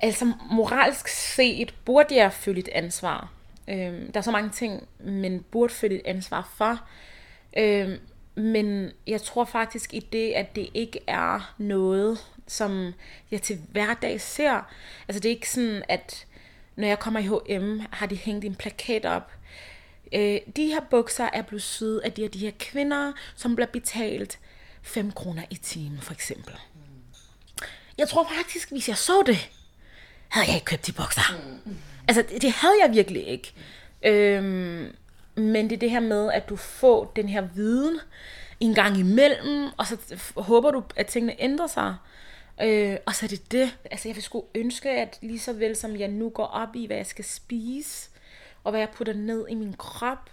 Altså 0.00 0.32
moralsk 0.50 1.08
set 1.08 1.74
burde 1.84 2.16
jeg 2.16 2.32
føle 2.32 2.58
et 2.58 2.68
ansvar. 2.68 3.32
Øhm, 3.68 4.12
der 4.12 4.20
er 4.20 4.22
så 4.22 4.30
mange 4.30 4.50
ting, 4.50 4.88
men 4.98 5.42
burde 5.50 5.72
føle 5.72 5.94
et 5.94 6.02
ansvar 6.04 6.52
for. 6.56 6.80
Øhm, 7.56 7.98
men 8.34 8.90
jeg 9.06 9.22
tror 9.22 9.44
faktisk 9.44 9.94
i 9.94 10.00
det, 10.00 10.32
at 10.32 10.56
det 10.56 10.68
ikke 10.74 11.00
er 11.06 11.54
noget, 11.58 12.26
som 12.46 12.92
jeg 13.30 13.42
til 13.42 13.58
hverdag 13.72 14.20
ser. 14.20 14.74
Altså 15.08 15.20
det 15.20 15.28
er 15.28 15.34
ikke 15.34 15.50
sådan, 15.50 15.82
at 15.88 16.26
når 16.76 16.88
jeg 16.88 16.98
kommer 16.98 17.20
i 17.20 17.22
H&M, 17.22 17.80
har 17.90 18.06
de 18.06 18.16
hængt 18.16 18.44
en 18.44 18.54
plakat 18.54 19.06
op, 19.06 19.32
Øh, 20.12 20.40
de 20.56 20.66
her 20.66 20.80
bukser 20.90 21.28
er 21.32 21.42
blevet 21.42 21.62
syet 21.62 21.98
af 21.98 22.12
de 22.12 22.22
her, 22.22 22.28
de 22.28 22.38
her 22.38 22.52
kvinder, 22.58 23.12
som 23.36 23.54
bliver 23.54 23.66
betalt 23.66 24.38
5 24.82 25.12
kroner 25.12 25.42
i 25.50 25.54
timen, 25.54 26.00
for 26.00 26.12
eksempel. 26.12 26.54
Jeg 27.98 28.08
tror 28.08 28.28
faktisk, 28.36 28.70
hvis 28.70 28.88
jeg 28.88 28.96
så 28.96 29.22
det, 29.26 29.50
havde 30.28 30.46
jeg 30.46 30.54
ikke 30.54 30.64
købt 30.64 30.86
de 30.86 30.92
bukser. 30.92 31.20
Altså, 32.08 32.22
det, 32.22 32.42
det 32.42 32.52
havde 32.52 32.74
jeg 32.82 32.94
virkelig 32.94 33.26
ikke. 33.26 33.52
Øhm, 34.02 34.94
men 35.34 35.70
det 35.70 35.72
er 35.72 35.80
det 35.80 35.90
her 35.90 36.00
med, 36.00 36.32
at 36.32 36.48
du 36.48 36.56
får 36.56 37.12
den 37.16 37.28
her 37.28 37.48
viden 37.54 38.00
en 38.60 38.74
gang 38.74 38.98
imellem, 38.98 39.68
og 39.76 39.86
så 39.86 39.96
håber 40.36 40.70
du, 40.70 40.82
at 40.96 41.06
tingene 41.06 41.42
ændrer 41.42 41.66
sig. 41.66 41.96
Øh, 42.62 42.96
og 43.06 43.14
så 43.14 43.26
er 43.26 43.28
det 43.28 43.52
det. 43.52 43.76
Altså, 43.90 44.08
jeg 44.08 44.16
vil 44.16 44.22
sgu 44.22 44.44
ønske, 44.54 44.90
at 44.90 45.18
lige 45.22 45.38
så 45.38 45.52
vel 45.52 45.76
som 45.76 45.96
jeg 45.96 46.08
nu 46.08 46.28
går 46.28 46.46
op 46.46 46.76
i, 46.76 46.86
hvad 46.86 46.96
jeg 46.96 47.06
skal 47.06 47.24
spise, 47.24 48.08
og 48.68 48.72
hvad 48.72 48.80
jeg 48.80 48.90
putter 48.90 49.12
ned 49.12 49.46
i 49.48 49.54
min 49.54 49.72
krop, 49.72 50.30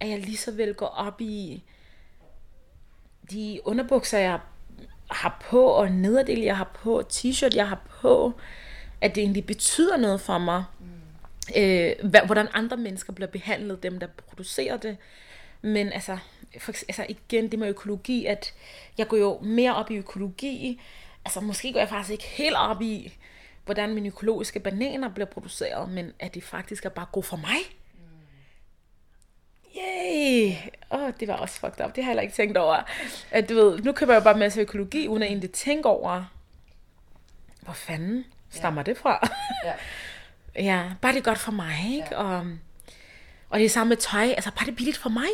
at 0.00 0.08
jeg 0.08 0.18
lige 0.18 0.36
så 0.36 0.50
vel 0.52 0.74
går 0.74 0.86
op 0.86 1.20
i 1.20 1.62
de 3.30 3.60
underbukser, 3.64 4.18
jeg 4.18 4.38
har 5.10 5.44
på, 5.50 5.66
og 5.66 5.90
nederdel, 5.90 6.40
jeg 6.40 6.56
har 6.56 6.70
på, 6.74 7.02
t-shirt, 7.12 7.56
jeg 7.56 7.68
har 7.68 7.80
på, 8.00 8.32
at 9.00 9.14
det 9.14 9.22
egentlig 9.22 9.46
betyder 9.46 9.96
noget 9.96 10.20
for 10.20 10.38
mig. 10.38 10.64
Mm. 10.80 11.62
Øh, 11.62 11.92
hvordan 12.26 12.48
andre 12.52 12.76
mennesker 12.76 13.12
bliver 13.12 13.28
behandlet, 13.28 13.82
dem 13.82 13.98
der 13.98 14.06
producerer 14.06 14.76
det. 14.76 14.96
Men 15.62 15.92
altså, 15.92 16.18
for, 16.58 16.72
altså 16.72 17.06
igen, 17.08 17.50
det 17.50 17.58
med 17.58 17.68
økologi, 17.68 18.26
at 18.26 18.54
jeg 18.98 19.08
går 19.08 19.16
jo 19.16 19.38
mere 19.42 19.74
op 19.74 19.90
i 19.90 19.96
økologi. 19.96 20.80
Altså 21.24 21.40
måske 21.40 21.72
går 21.72 21.80
jeg 21.80 21.88
faktisk 21.88 22.12
ikke 22.12 22.24
helt 22.24 22.56
op 22.56 22.82
i, 22.82 23.16
hvordan 23.64 23.94
mine 23.94 24.08
økologiske 24.08 24.60
bananer 24.60 25.08
bliver 25.08 25.26
produceret, 25.26 25.90
men 25.90 26.12
at 26.20 26.34
det 26.34 26.44
faktisk 26.44 26.84
er 26.84 26.88
bare 26.88 27.06
god 27.12 27.22
for 27.22 27.36
mig. 27.36 27.56
Yay! 29.76 30.50
Ej, 30.90 31.00
åh, 31.00 31.10
det 31.20 31.28
var 31.28 31.34
også 31.34 31.60
fucked 31.60 31.84
up. 31.84 31.96
Det 31.96 32.04
har 32.04 32.10
jeg 32.10 32.12
heller 32.12 32.22
ikke 32.22 32.34
tænkt 32.34 32.56
over. 32.56 32.82
At, 33.30 33.48
du 33.48 33.54
ved, 33.54 33.78
nu 33.78 33.92
køber 33.92 34.12
jeg 34.12 34.20
jo 34.20 34.24
bare 34.24 34.38
masser 34.38 34.60
af 34.60 34.64
økologi, 34.64 35.08
uden 35.08 35.22
at 35.22 35.28
egentlig 35.28 35.50
tænke 35.50 35.88
over, 35.88 36.24
hvor 37.60 37.72
fanden 37.72 38.24
stammer 38.50 38.80
ja. 38.80 38.84
det 38.84 38.98
fra? 38.98 39.28
Ja. 39.64 39.74
ja, 40.70 40.92
bare 41.02 41.12
det 41.12 41.18
er 41.18 41.24
godt 41.24 41.38
for 41.38 41.52
mig, 41.52 41.94
ikke? 41.94 42.08
Ja. 42.10 42.16
Og, 42.16 42.46
og 43.50 43.58
det 43.58 43.64
er 43.64 43.70
samme 43.70 43.88
med 43.88 43.96
tøj. 43.96 44.24
Altså, 44.24 44.50
bare 44.50 44.66
det 44.66 44.72
er 44.72 44.76
billigt 44.76 44.96
for 44.96 45.10
mig, 45.10 45.28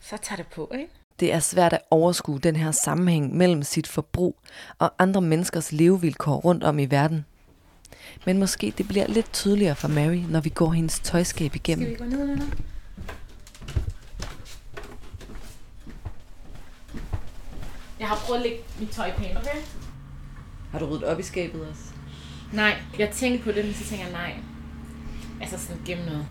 så 0.00 0.16
tager 0.16 0.36
det 0.36 0.46
på, 0.46 0.72
ikke? 0.74 0.92
Det 1.20 1.32
er 1.32 1.40
svært 1.40 1.72
at 1.72 1.80
overskue 1.90 2.38
den 2.38 2.56
her 2.56 2.70
sammenhæng 2.70 3.36
mellem 3.36 3.62
sit 3.62 3.86
forbrug 3.86 4.40
og 4.78 4.94
andre 4.98 5.20
menneskers 5.20 5.72
levevilkår 5.72 6.36
rundt 6.36 6.64
om 6.64 6.78
i 6.78 6.84
verden. 6.84 7.24
Men 8.26 8.38
måske 8.38 8.72
det 8.78 8.88
bliver 8.88 9.06
lidt 9.06 9.32
tydeligere 9.32 9.74
for 9.74 9.88
Mary, 9.88 10.22
når 10.28 10.40
vi 10.40 10.48
går 10.48 10.70
hendes 10.72 11.00
tøjskab 11.00 11.54
igennem. 11.54 11.94
Skal 11.94 12.06
vi 12.06 12.10
gå 12.10 12.16
ned, 12.16 12.36
ned? 12.36 12.46
Jeg 18.00 18.08
har 18.08 18.16
prøvet 18.16 18.40
at 18.40 18.46
lægge 18.46 18.64
mit 18.80 18.90
tøj 18.90 19.12
pænt, 19.16 19.38
okay? 19.38 19.58
Har 20.72 20.78
du 20.78 20.86
ryddet 20.86 21.04
op 21.04 21.20
i 21.20 21.22
skabet 21.22 21.60
også? 21.60 21.82
Nej, 22.52 22.76
jeg 22.98 23.10
tænkte 23.10 23.44
på 23.44 23.52
det, 23.52 23.64
men 23.64 23.74
så 23.74 23.84
tænker 23.84 24.04
jeg 24.04 24.12
nej. 24.12 24.34
Altså 25.40 25.58
sådan 25.58 25.82
gemme 25.84 26.04
noget. 26.04 26.26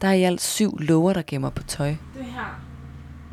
Der 0.00 0.08
er 0.08 0.12
i 0.12 0.22
alt 0.22 0.40
syv 0.40 0.78
låger, 0.78 1.12
der 1.12 1.22
gemmer 1.26 1.50
på 1.50 1.62
tøj. 1.62 1.88
Det 1.88 2.24
her 2.24 2.75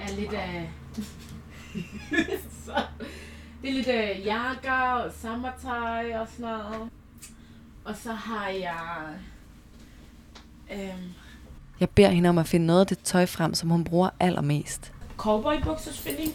er 0.04 0.16
lidt 0.16 0.34
af... 0.34 0.70
så, 2.66 2.84
det 3.62 3.70
er 3.70 3.74
lidt 3.74 3.88
af 3.88 4.22
jakker 4.26 4.72
og 4.72 5.12
sommertøj 5.22 6.16
og 6.20 6.28
sådan 6.28 6.46
noget. 6.46 6.90
Og 7.86 7.96
så 7.96 8.14
har 8.14 8.48
jeg... 8.48 9.08
Øhm, 10.72 11.14
Jeg 11.80 11.90
beder 11.90 12.10
hende 12.10 12.30
om 12.30 12.38
at 12.38 12.48
finde 12.48 12.66
noget 12.66 12.80
af 12.82 12.88
det 12.88 13.00
tøj 13.00 13.26
frem, 13.26 13.54
som 13.54 13.70
hun 13.70 13.84
bruger 13.84 14.10
allermest. 14.20 14.94
cowboybukser 15.18 15.92
selvfølgelig. 15.94 16.34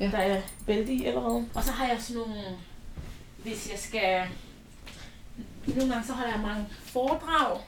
Ja. 0.00 0.10
Der 0.10 0.18
er 0.18 0.42
bælte 0.66 0.92
i 0.92 1.04
allerede. 1.04 1.44
Og 1.54 1.64
så 1.64 1.72
har 1.72 1.86
jeg 1.86 1.96
sådan 2.02 2.22
nogle, 2.22 2.42
hvis 3.42 3.70
jeg 3.70 3.78
skal... 3.78 4.22
Nogle 5.76 5.92
gange 5.92 6.06
så 6.06 6.12
har 6.12 6.26
jeg 6.26 6.40
mange 6.42 6.66
foredrag, 6.70 7.60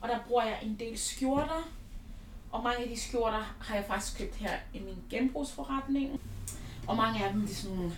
og 0.00 0.08
der 0.08 0.18
bruger 0.28 0.44
jeg 0.44 0.58
en 0.62 0.76
del 0.80 0.98
skjorter. 0.98 1.68
Og 2.54 2.62
mange 2.62 2.82
af 2.82 2.88
de 2.88 3.00
skjorter 3.00 3.54
har 3.60 3.74
jeg 3.74 3.84
faktisk 3.88 4.18
købt 4.18 4.36
her 4.36 4.50
i 4.74 4.78
min 4.78 4.94
genbrugsforretning. 5.10 6.20
Og 6.86 6.96
mange 6.96 7.24
af 7.24 7.32
dem, 7.32 7.46
de 7.46 7.52
er 7.52 7.56
sådan 7.56 7.92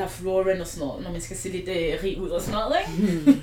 Ralph 0.00 0.24
Lauren 0.24 0.60
og 0.60 0.66
sådan 0.66 0.86
noget, 0.86 1.04
når 1.04 1.12
man 1.12 1.20
skal 1.20 1.36
se 1.36 1.48
lidt 1.48 1.68
øh, 1.68 2.02
rig 2.02 2.20
ud 2.20 2.28
og 2.28 2.42
sådan 2.42 2.60
noget, 2.60 2.76
ikke? 2.80 3.42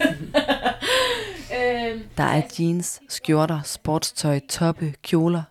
øhm, 1.92 2.04
Der 2.18 2.24
er 2.24 2.42
jeans, 2.60 3.02
skjorter, 3.10 3.62
sportstøj, 3.62 4.40
toppe, 4.50 4.94
kjoler. 5.04 5.44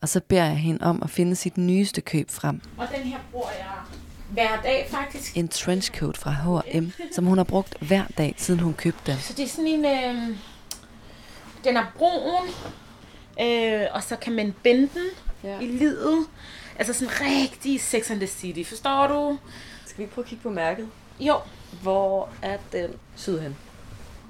Og 0.00 0.08
så 0.08 0.20
beder 0.20 0.44
jeg 0.44 0.56
hende 0.56 0.84
om 0.84 1.02
at 1.02 1.10
finde 1.10 1.36
sit 1.36 1.58
nyeste 1.58 2.00
køb 2.00 2.30
frem. 2.30 2.60
og 2.78 2.86
den 2.96 3.02
her 3.02 3.18
bruger 3.32 3.50
jeg 3.50 3.66
hver 4.30 4.62
dag 4.62 4.86
faktisk. 4.90 5.36
En 5.36 5.48
trenchcoat 5.48 6.16
fra 6.16 6.30
H&M, 6.30 6.90
som 7.12 7.24
hun 7.24 7.36
har 7.38 7.44
brugt 7.44 7.74
hver 7.80 8.04
dag, 8.18 8.34
siden 8.36 8.60
hun 8.60 8.74
købte 8.74 9.12
den. 9.12 9.20
Så 9.20 9.32
det 9.32 9.44
er 9.44 9.48
sådan 9.48 9.66
en, 9.66 9.84
øh, 9.84 10.36
den 11.64 11.76
er 11.76 11.84
brun, 11.98 12.48
øh, 13.40 13.80
og 13.92 14.02
så 14.02 14.16
kan 14.16 14.32
man 14.32 14.54
binde 14.62 14.80
den 14.82 15.06
Ja. 15.44 15.58
i 15.60 15.66
livet. 15.66 16.26
Altså 16.78 16.92
sådan 16.92 17.14
rigtig 17.20 17.80
Sex 17.80 18.10
and 18.10 18.18
the 18.20 18.26
City, 18.26 18.68
forstår 18.68 19.06
du? 19.06 19.38
Skal 19.86 20.04
vi 20.04 20.10
prøve 20.10 20.24
at 20.24 20.28
kigge 20.28 20.42
på 20.42 20.50
mærket? 20.50 20.88
Jo, 21.20 21.36
Hvor 21.82 22.28
er 22.42 22.56
den 22.72 22.90
syd 23.16 23.38
hen? 23.40 23.56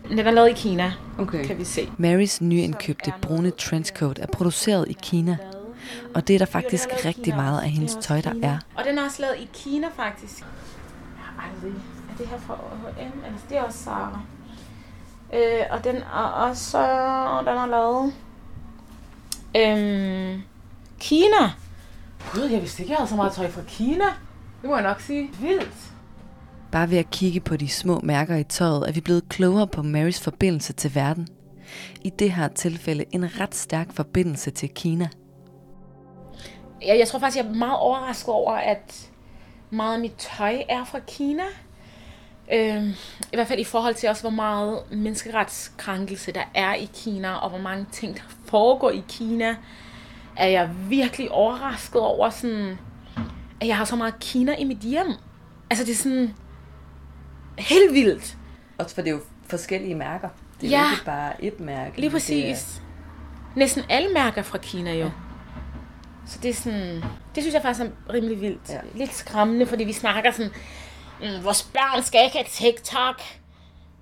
den 0.09 0.19
er 0.19 0.31
lavet 0.31 0.49
i 0.49 0.53
Kina, 0.53 0.93
Okay. 1.19 1.45
kan 1.47 1.59
vi 1.59 1.65
se. 1.65 1.89
Marys 1.99 2.41
nyindkøbte 2.41 3.13
brune 3.23 3.51
trenchcoat 3.51 4.19
er 4.19 4.27
produceret 4.27 4.89
i 4.89 4.97
Kina, 5.03 5.37
og 6.15 6.29
det 6.29 6.35
er 6.35 6.39
der 6.39 6.47
faktisk 6.47 6.89
i 6.89 7.07
rigtig 7.09 7.25
Kina 7.25 7.37
meget 7.37 7.63
af 7.63 7.71
hendes 7.71 7.97
tøj, 8.01 8.21
der 8.21 8.35
er. 8.43 8.59
Og 8.75 8.85
den 8.85 8.99
er 8.99 9.05
også 9.05 9.23
lavet 9.23 9.37
i 9.39 9.49
Kina, 9.53 9.87
faktisk. 9.97 10.39
Jeg 10.39 10.47
har 11.25 11.51
aldrig... 11.55 11.73
Er 12.13 12.17
det 12.19 12.27
her 12.27 12.39
fra 12.39 12.55
H&M? 12.55 13.25
Altså, 13.25 13.47
det 13.49 13.57
er 13.59 13.63
også 13.63 13.79
Zara. 13.85 14.21
Øh, 15.35 15.61
og 15.71 15.85
den 15.85 15.97
er 15.97 16.23
også... 16.49 16.79
Den 17.47 17.57
er 17.59 17.67
lavet... 17.67 18.13
Øhm, 19.57 20.43
Kina. 21.01 21.53
Gud, 22.33 22.51
jeg 22.51 22.61
vidste 22.61 22.83
ikke, 22.83 22.91
jeg 22.93 22.97
havde 22.99 23.11
så 23.11 23.17
meget 23.17 23.33
tøj 23.33 23.51
fra 23.51 23.63
Kina. 23.69 24.05
Det 24.63 24.71
må 24.71 24.75
jeg 24.77 24.83
nok 24.83 25.01
sige. 25.01 25.31
Vildt. 25.41 25.93
Bare 26.73 26.91
ved 26.91 26.99
at 26.99 27.11
kigge 27.11 27.41
på 27.41 27.57
de 27.57 27.69
små 27.69 28.01
mærker 28.03 28.37
i 28.37 28.45
tøjet, 28.45 28.89
er 28.89 28.93
vi 28.93 29.01
blevet 29.01 29.29
klogere 29.29 29.67
på 29.67 29.83
Marys 29.83 30.21
forbindelse 30.21 30.73
til 30.73 30.95
verden. 30.95 31.29
I 32.05 32.11
det 32.11 32.33
her 32.33 32.49
tilfælde 32.49 33.05
en 33.13 33.41
ret 33.41 33.55
stærk 33.55 33.93
forbindelse 33.93 34.51
til 34.51 34.69
Kina. 34.69 35.09
Jeg, 36.83 36.99
jeg 36.99 37.09
tror 37.09 37.19
faktisk, 37.19 37.45
jeg 37.45 37.51
er 37.51 37.55
meget 37.55 37.79
overrasket 37.79 38.35
over, 38.35 38.53
at 38.53 39.11
meget 39.71 39.95
af 39.95 40.01
mit 40.01 40.15
tøj 40.19 40.63
er 40.69 40.85
fra 40.85 40.99
Kina. 40.99 41.43
Øhm, 42.53 42.89
I 43.33 43.37
hvert 43.37 43.49
fald 43.49 43.61
i 43.61 43.65
forhold 43.65 43.95
til 43.95 44.09
også, 44.09 44.23
hvor 44.23 44.31
meget 44.31 44.79
menneskeretskrænkelse 44.91 46.33
der 46.33 46.45
er 46.55 46.75
i 46.75 46.89
Kina, 46.95 47.35
og 47.35 47.51
hvor 47.51 47.59
mange 47.59 47.87
ting, 47.93 48.15
der 48.17 48.23
foregår 48.49 48.91
i 48.91 49.05
Kina, 49.09 49.57
er 50.37 50.47
jeg 50.47 50.71
virkelig 50.89 51.31
overrasket 51.31 52.01
over, 52.01 52.31
sådan, 52.31 52.79
at 53.61 53.67
jeg 53.67 53.77
har 53.77 53.85
så 53.85 53.97
meget 53.97 54.15
Kina 54.21 54.55
i 54.57 54.65
mit 54.65 54.79
hjem. 54.79 55.07
Altså, 55.71 55.85
det 55.85 55.93
er 55.93 55.97
sådan 55.97 56.35
helt 57.59 57.95
vildt. 57.95 58.37
Også 58.79 58.95
for 58.95 59.03
det 59.03 59.11
er 59.11 59.15
jo 59.15 59.21
forskellige 59.47 59.95
mærker. 59.95 60.29
Det 60.61 60.67
er 60.75 60.79
jo 60.79 60.85
Ja. 60.85 60.91
ikke 60.93 61.05
bare 61.05 61.45
et 61.45 61.61
mærke. 61.61 62.01
Lige 62.01 62.11
præcis. 62.11 62.83
Næsten 63.57 63.83
alle 63.89 64.09
mærker 64.15 64.43
fra 64.43 64.59
Kina 64.59 64.95
jo. 64.95 65.11
Så 66.27 66.39
det 66.43 66.49
er 66.51 66.55
sådan, 66.55 67.03
det 67.35 67.43
synes 67.43 67.55
jeg 67.55 67.63
faktisk 67.63 67.87
er 68.09 68.13
rimelig 68.13 68.41
vildt. 68.41 68.69
Ja. 68.69 68.79
Lidt 68.95 69.15
skræmmende, 69.15 69.67
fordi 69.67 69.85
vi 69.85 69.93
snakker 69.93 70.31
sådan, 70.31 70.51
mm, 71.21 71.45
vores 71.45 71.63
børn 71.63 72.03
skal 72.03 72.25
ikke 72.25 72.37
have 72.37 72.47
TikTok, 72.51 73.21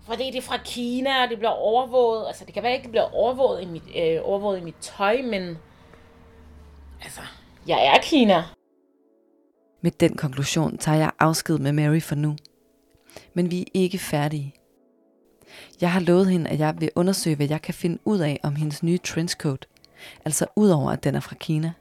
fordi 0.07 0.27
det 0.27 0.37
er 0.37 0.43
fra 0.43 0.59
Kina, 0.65 1.23
og 1.23 1.29
det 1.31 1.39
bliver 1.39 1.51
overvåget. 1.51 2.27
Altså, 2.27 2.45
det 2.45 2.55
kan 2.55 2.63
være 2.63 2.73
ikke, 2.73 2.83
det 2.83 2.91
bliver 2.91 3.15
overvåget 3.15 3.63
i 3.63 3.67
mit, 3.67 3.83
øh, 3.97 4.21
overvåget 4.23 4.61
i 4.61 4.65
mit 4.65 4.77
tøj, 4.81 5.23
men 5.23 5.59
altså, 7.03 7.21
jeg 7.67 7.87
er 7.87 8.03
Kina. 8.03 8.43
Med 9.81 9.91
den 9.91 10.17
konklusion 10.17 10.79
tager 10.79 10.99
jeg 10.99 11.11
afsked 11.19 11.59
med 11.59 11.73
Mary 11.73 12.01
for 12.01 12.15
nu. 12.15 12.37
Men 13.35 13.51
vi 13.51 13.61
er 13.61 13.65
ikke 13.75 13.99
færdige. 13.99 14.55
Jeg 15.81 15.93
har 15.93 16.01
lovet 16.01 16.27
hende, 16.27 16.51
at 16.51 16.59
jeg 16.59 16.75
vil 16.79 16.91
undersøge, 16.97 17.37
hvad 17.37 17.49
jeg 17.49 17.63
kan 17.63 17.75
finde 17.75 17.99
ud 18.05 18.19
af 18.19 18.41
om 18.43 18.57
hendes 18.57 18.83
nye 18.83 18.99
trenchcoat. 18.99 19.67
Altså 20.25 20.47
udover, 20.57 20.91
at 20.91 21.05
den 21.05 21.15
er 21.15 21.21
fra 21.21 21.35
Kina. 21.35 21.73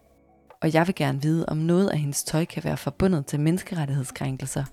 Og 0.61 0.73
jeg 0.73 0.87
vil 0.87 0.95
gerne 0.95 1.21
vide, 1.21 1.45
om 1.45 1.57
noget 1.57 1.89
af 1.89 1.97
hendes 1.97 2.23
tøj 2.23 2.45
kan 2.45 2.63
være 2.63 2.77
forbundet 2.77 3.25
til 3.25 3.39
menneskerettighedskrænkelser. 3.39 4.63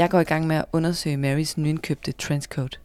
Jeg 0.00 0.10
går 0.10 0.20
i 0.20 0.24
gang 0.24 0.46
med 0.46 0.56
at 0.56 0.64
undersøge 0.72 1.16
Marys 1.16 1.58
nyindkøbte 1.58 2.12
trenchcoat. 2.12 2.80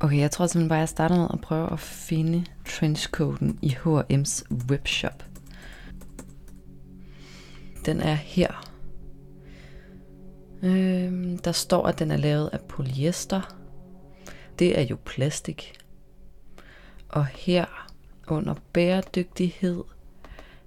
Okay, 0.00 0.18
jeg 0.18 0.30
tror 0.30 0.46
simpelthen 0.46 0.68
bare, 0.68 0.78
at 0.78 0.80
jeg 0.80 0.88
starter 0.88 1.16
med 1.16 1.28
at 1.32 1.40
prøve 1.40 1.72
at 1.72 1.80
finde 1.80 2.44
trenchcoaten 2.66 3.58
i 3.62 3.68
H&M's 3.68 4.42
webshop. 4.70 5.24
Den 7.86 8.00
er 8.00 8.14
her. 8.14 8.70
Øhm, 10.62 11.38
der 11.38 11.52
står, 11.52 11.86
at 11.86 11.98
den 11.98 12.10
er 12.10 12.16
lavet 12.16 12.50
af 12.52 12.60
polyester. 12.60 13.56
Det 14.58 14.78
er 14.78 14.82
jo 14.82 14.96
plastik. 15.04 15.78
Og 17.08 17.26
her 17.26 17.88
under 18.28 18.54
bæredygtighed 18.72 19.84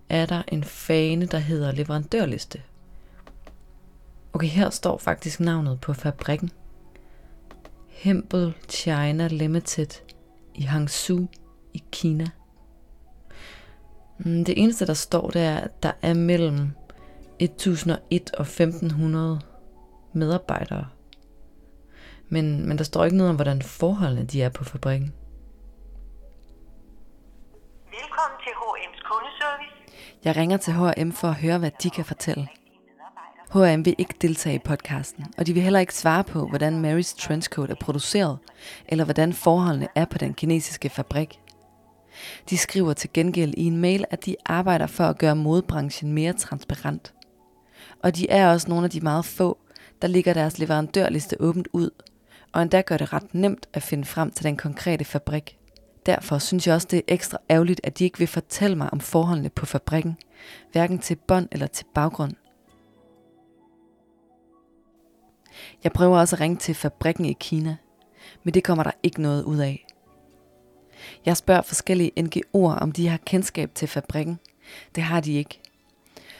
er 0.10 0.26
der 0.26 0.44
en 0.48 0.64
fane, 0.64 1.26
der 1.26 1.40
hedder 1.40 1.72
leverandørliste. 1.72 2.62
Okay, 4.34 4.48
her 4.48 4.70
står 4.70 4.98
faktisk 4.98 5.40
navnet 5.40 5.82
på 5.82 5.94
fabrikken. 5.94 6.50
Hempel 7.90 8.54
China 8.70 9.28
Limited 9.28 9.88
i 10.56 10.62
Hangzhou 10.62 11.28
i 11.74 11.84
Kina. 11.92 12.28
Mm, 14.18 14.46
Det 14.46 14.62
eneste, 14.64 14.86
der 14.86 14.94
står, 14.94 15.30
det 15.30 15.42
er, 15.42 15.58
at 15.58 15.84
der 15.84 15.92
er 16.02 16.14
mellem 16.14 16.70
1001 17.40 18.32
og 18.34 18.42
1500 18.42 19.42
medarbejdere. 20.14 20.86
Men, 22.30 22.68
men 22.68 22.78
der 22.78 22.84
står 22.84 23.04
ikke 23.06 23.18
noget 23.18 23.30
om, 23.30 23.36
hvordan 23.36 23.62
forholdene 23.62 24.24
de 24.26 24.44
er 24.44 24.50
på 24.50 24.64
fabrikken. 24.64 25.14
Velkommen 27.86 28.38
til 28.44 28.52
HM's 28.52 29.02
kundeservice. 29.10 29.76
Jeg 30.24 30.36
ringer 30.36 30.58
til 30.58 30.74
H&M 30.74 31.12
for 31.12 31.28
at 31.28 31.36
høre, 31.36 31.58
hvad 31.60 31.72
de 31.84 31.90
kan 31.90 32.06
fortælle. 32.06 32.48
H&M 33.54 33.86
vil 33.86 33.96
ikke 33.98 34.14
deltage 34.22 34.56
i 34.56 34.60
podcasten, 34.60 35.26
og 35.38 35.48
de 35.48 35.54
vil 35.54 35.64
heller 35.64 35.80
ikke 35.80 35.96
svare 35.96 36.24
på, 36.24 36.48
hvordan 36.48 36.80
Marys 36.80 37.14
trenchcoat 37.14 37.70
er 37.70 37.76
produceret, 37.76 38.38
eller 38.88 39.04
hvordan 39.04 39.34
forholdene 39.34 39.88
er 39.96 40.06
på 40.06 40.18
den 40.18 40.34
kinesiske 40.34 40.90
fabrik. 40.90 41.40
De 42.50 42.58
skriver 42.58 42.94
til 42.94 43.10
gengæld 43.14 43.54
i 43.58 43.64
en 43.64 43.78
mail, 43.78 44.06
at 44.10 44.26
de 44.26 44.36
arbejder 44.46 44.88
for 44.88 45.04
at 45.04 45.18
gøre 45.18 45.36
modebranchen 45.36 46.12
mere 46.12 46.34
transparent. 46.34 47.14
Og 48.04 48.16
de 48.16 48.30
er 48.30 48.52
også 48.52 48.70
nogle 48.70 48.84
af 48.84 48.90
de 48.90 49.02
meget 49.02 49.26
få, 49.26 49.58
der 50.02 50.08
ligger 50.08 50.34
deres 50.34 50.60
leverandørliste 50.60 51.36
åbent 51.40 51.68
ud, 51.74 51.90
og 52.52 52.62
endda 52.62 52.82
gør 52.82 52.98
det 52.98 53.14
ret 53.14 53.34
nemt 53.34 53.68
at 53.74 53.84
finde 53.84 54.06
frem 54.06 54.32
til 54.32 54.44
den 54.44 54.58
konkrete 54.58 55.06
fabrik. 55.06 55.58
Derfor 56.06 56.38
synes 56.38 56.68
jeg 56.68 56.76
også, 56.76 56.88
det 56.92 56.98
er 56.98 57.14
ekstra 57.14 57.38
ærgerligt, 57.50 57.82
at 57.84 58.00
de 58.00 58.04
ikke 58.04 58.20
vil 58.20 58.28
fortælle 58.28 58.78
mig 58.78 58.94
om 58.94 59.00
forholdene 59.00 59.50
på 59.50 59.66
fabrikken, 59.66 60.18
hverken 60.72 61.00
til 61.00 61.16
bånd 61.16 61.48
eller 61.52 61.68
til 61.68 61.86
baggrund. 61.94 62.34
Jeg 65.84 65.92
prøver 65.92 66.20
også 66.20 66.36
at 66.36 66.40
ringe 66.40 66.58
til 66.58 66.76
fabrikken 66.76 67.26
i 67.26 67.34
Kina, 67.40 67.78
men 68.44 68.54
det 68.54 68.64
kommer 68.64 68.84
der 68.84 68.92
ikke 69.04 69.22
noget 69.22 69.44
ud 69.44 69.58
af. 69.58 69.86
Jeg 71.26 71.38
spørger 71.38 71.62
forskellige 71.62 72.12
NGO'er, 72.20 72.80
om 72.82 72.92
de 72.92 73.08
har 73.08 73.18
kendskab 73.18 73.72
til 73.76 73.88
fabrikken. 73.88 74.40
Det 74.96 75.04
har 75.04 75.20
de 75.20 75.34
ikke. 75.34 75.60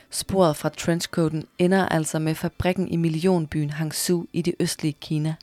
Sporet 0.10 0.56
fra 0.56 0.70
trenchcoaten 0.70 1.46
ender 1.60 1.86
altså 1.86 2.20
med 2.20 2.36
fabrikken 2.36 2.88
i 2.88 2.96
millionbyen 2.96 3.70
Hangzhou 3.70 4.26
i 4.34 4.42
det 4.42 4.56
østlige 4.60 4.94
Kina. 5.02 5.36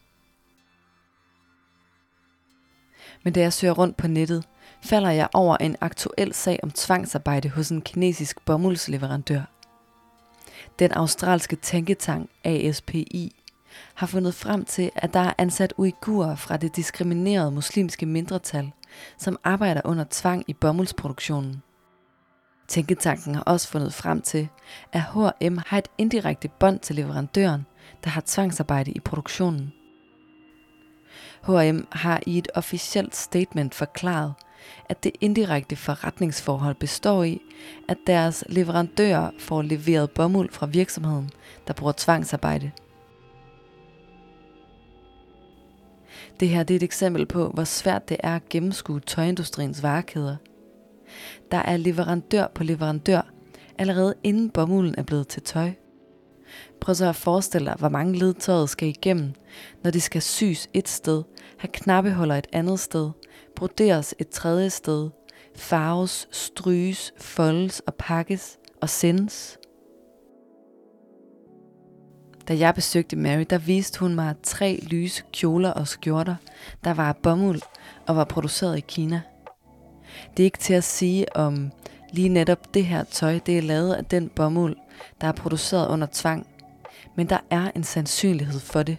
Men 3.23 3.33
da 3.33 3.40
jeg 3.40 3.52
søger 3.52 3.75
rundt 3.75 3.97
på 3.97 4.09
nettet, 4.09 4.45
falder 4.83 5.11
jeg 5.11 5.28
over 5.35 5.57
en 5.57 5.76
aktuel 5.80 6.35
sag 6.35 6.61
om 6.62 6.71
tvangsarbejde 6.71 7.49
hos 7.49 7.69
en 7.69 7.83
kinesisk 7.83 8.45
bomuldsleverandør. 8.45 9.42
Den 10.78 10.92
australske 10.92 11.57
tænketank 11.57 12.30
ASPI 12.45 13.39
har 14.00 14.07
fundet 14.07 14.35
frem 14.35 14.64
til, 14.64 14.90
at 14.97 15.14
der 15.14 15.21
er 15.21 15.33
ansat 15.38 15.75
uigurer 15.76 16.37
fra 16.37 16.57
det 16.57 16.76
diskriminerede 16.76 17.50
muslimske 17.50 18.07
mindretal, 18.07 18.73
som 19.19 19.38
arbejder 19.45 19.80
under 19.85 20.04
tvang 20.11 20.45
i 20.47 20.52
bomuldsproduktionen. 20.52 21.62
Tænketanken 22.69 23.35
har 23.35 23.42
også 23.42 23.69
fundet 23.69 23.95
frem 23.95 24.23
til, 24.23 24.49
at 24.92 25.00
H&M 25.00 25.59
har 25.66 25.78
et 25.78 25.88
indirekte 25.99 26.49
bånd 26.49 26.78
til 26.78 26.97
leverandøren, 26.97 27.66
der 28.04 28.11
har 28.11 28.23
tvangsarbejde 28.26 28.90
i 28.90 29.00
produktionen. 29.00 29.73
H&M 31.47 31.87
har 31.92 32.21
i 32.26 32.38
et 32.38 32.49
officielt 32.54 33.16
statement 33.16 33.75
forklaret, 33.75 34.35
at 34.88 35.04
det 35.04 35.12
indirekte 35.21 35.76
forretningsforhold 35.76 36.75
består 36.75 37.25
i, 37.25 37.40
at 37.88 37.99
deres 38.07 38.45
leverandører 38.49 39.30
får 39.38 39.62
leveret 39.62 40.11
bomuld 40.11 40.52
fra 40.52 40.66
virksomheden, 40.66 41.30
der 41.66 41.73
bruger 41.73 41.95
tvangsarbejde. 41.97 42.71
Det 46.40 46.49
her 46.49 46.62
det 46.62 46.75
er 46.75 46.78
et 46.78 46.82
eksempel 46.82 47.26
på, 47.26 47.49
hvor 47.49 47.64
svært 47.64 48.09
det 48.09 48.16
er 48.20 48.37
at 48.37 48.49
gennemskue 48.49 49.00
tøjindustriens 49.00 49.82
varekæder. 49.82 50.37
Der 51.50 51.59
er 51.59 51.76
leverandør 51.76 52.47
på 52.54 52.64
leverandør, 52.64 53.32
allerede 53.78 54.14
inden 54.25 54.50
bomulden 54.50 54.94
er 54.99 55.02
blevet 55.02 55.28
til 55.28 55.42
tøj. 55.42 55.70
Prøv 56.80 56.94
så 56.94 57.09
at 57.09 57.16
forestille 57.16 57.66
dig, 57.66 57.76
hvor 57.78 57.88
mange 57.88 58.18
led 58.18 58.35
tøjet 58.35 58.70
skal 58.70 58.88
igennem, 58.88 59.32
når 59.82 59.90
det 59.90 60.02
skal 60.02 60.23
sys 60.23 60.68
et 60.75 60.88
sted, 60.88 61.23
have 61.59 61.70
knappeholder 61.73 62.37
et 62.37 62.47
andet 62.52 62.80
sted, 62.80 63.11
broderes 63.56 64.14
et 64.18 64.28
tredje 64.28 64.70
sted, 64.70 65.11
farves, 65.56 66.28
stryges, 66.30 67.12
foldes 67.18 67.80
og 67.80 67.94
pakkes 67.94 68.59
og 68.82 68.88
sendes. 68.88 69.60
Da 72.50 72.59
jeg 72.59 72.75
besøgte 72.75 73.16
Mary, 73.16 73.45
der 73.50 73.59
viste 73.59 74.00
hun 74.00 74.14
mig 74.14 74.35
tre 74.42 74.80
lyse 74.83 75.23
kjoler 75.33 75.71
og 75.71 75.88
skjorter, 75.88 76.37
der 76.85 76.95
var 76.95 77.09
af 77.09 77.16
bomuld 77.16 77.61
og 78.07 78.16
var 78.16 78.25
produceret 78.25 78.78
i 78.78 78.80
Kina. 78.80 79.21
Det 80.37 80.42
er 80.42 80.45
ikke 80.45 80.59
til 80.59 80.75
at 80.75 80.85
sige, 80.85 81.37
om 81.37 81.73
lige 82.12 82.28
netop 82.28 82.75
det 82.75 82.85
her 82.85 83.04
tøj, 83.04 83.38
det 83.47 83.59
er 83.59 83.62
lavet 83.62 83.95
af 83.95 84.04
den 84.04 84.28
bomuld, 84.28 84.76
der 85.21 85.26
er 85.26 85.33
produceret 85.33 85.88
under 85.88 86.07
tvang. 86.12 86.47
Men 87.16 87.28
der 87.28 87.38
er 87.50 87.71
en 87.75 87.85
sandsynlighed 87.85 88.61
for 88.61 88.83
det. 88.83 88.99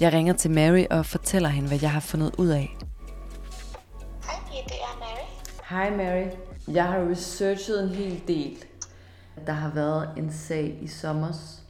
Jeg 0.00 0.12
ringer 0.12 0.32
til 0.32 0.50
Mary 0.50 0.84
og 0.90 1.06
fortæller 1.06 1.48
hende, 1.48 1.68
hvad 1.68 1.78
jeg 1.82 1.90
har 1.90 2.00
fundet 2.00 2.34
ud 2.38 2.48
af. 2.48 2.76
Hej, 4.24 4.40
det 4.50 4.76
er 4.76 4.98
Mary. 4.98 5.26
Hej 5.70 5.96
Mary. 5.96 6.51
Jeg 6.68 6.84
har 6.84 7.10
researchet 7.10 7.82
en 7.82 7.88
hel 7.88 8.22
del. 8.28 8.64
Der 9.46 9.52
har 9.52 9.70
været 9.70 10.08
en 10.16 10.32
sag 10.32 10.78
i 10.80 10.86
sommers. 10.86 11.62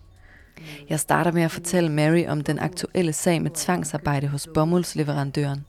Jeg 0.89 1.01
starter 1.01 1.33
med 1.33 1.43
at 1.43 1.51
fortælle 1.51 1.93
Mary 1.93 2.27
om 2.29 2.41
den 2.41 2.59
aktuelle 2.59 3.13
sag 3.13 3.43
med 3.43 3.51
tvangsarbejde 3.55 4.29
hos 4.29 4.49
bomuldsleverandøren. 4.55 5.65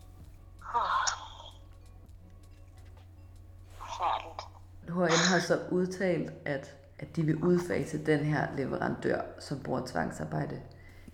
HM 4.88 5.00
har 5.00 5.40
så 5.40 5.60
udtalt, 5.72 6.32
at, 6.46 6.76
at 7.00 7.16
de 7.16 7.24
vil 7.24 7.36
udfase 7.36 7.98
den 8.06 8.20
her 8.20 8.48
leverandør, 8.58 9.22
som 9.40 9.60
bruger 9.60 9.82
tvangsarbejde. 9.86 10.56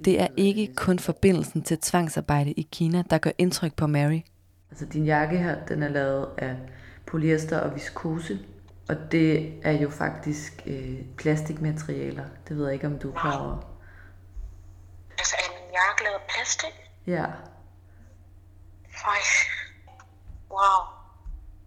Det 0.06 0.22
er 0.22 0.28
ikke 0.38 0.76
kun 0.76 1.00
forbindelsen 1.00 1.62
til 1.62 1.78
tvangsarbejde 1.78 2.52
i 2.52 2.68
Kina, 2.72 3.04
der 3.10 3.18
gør 3.18 3.32
indtryk 3.38 3.76
på 3.76 3.88
Mary. 3.88 4.20
Altså 4.72 4.86
din 4.86 5.06
jakke 5.06 5.38
her, 5.38 5.66
den 5.66 5.84
er 5.84 5.90
lavet 5.90 6.28
af 6.38 6.56
polyester 7.12 7.60
og 7.60 7.76
viskose. 7.76 8.40
Og 8.90 8.96
det 9.12 9.60
er 9.64 9.72
jo 9.72 9.90
faktisk 9.90 10.64
øh, 10.66 11.02
plastikmaterialer. 11.18 12.26
Det 12.48 12.58
ved 12.58 12.66
jeg 12.66 12.74
ikke, 12.74 12.88
om 12.88 13.00
du 13.00 13.12
er 13.12 13.20
klar 13.20 13.40
over. 13.40 13.58
Altså, 15.18 15.36
er 15.40 15.50
min 15.54 15.74
jakke 15.74 16.04
lavet 16.04 16.22
plastik? 16.30 16.74
Ja, 17.08 17.26
Fej. 19.04 19.20
Wow. 20.52 20.80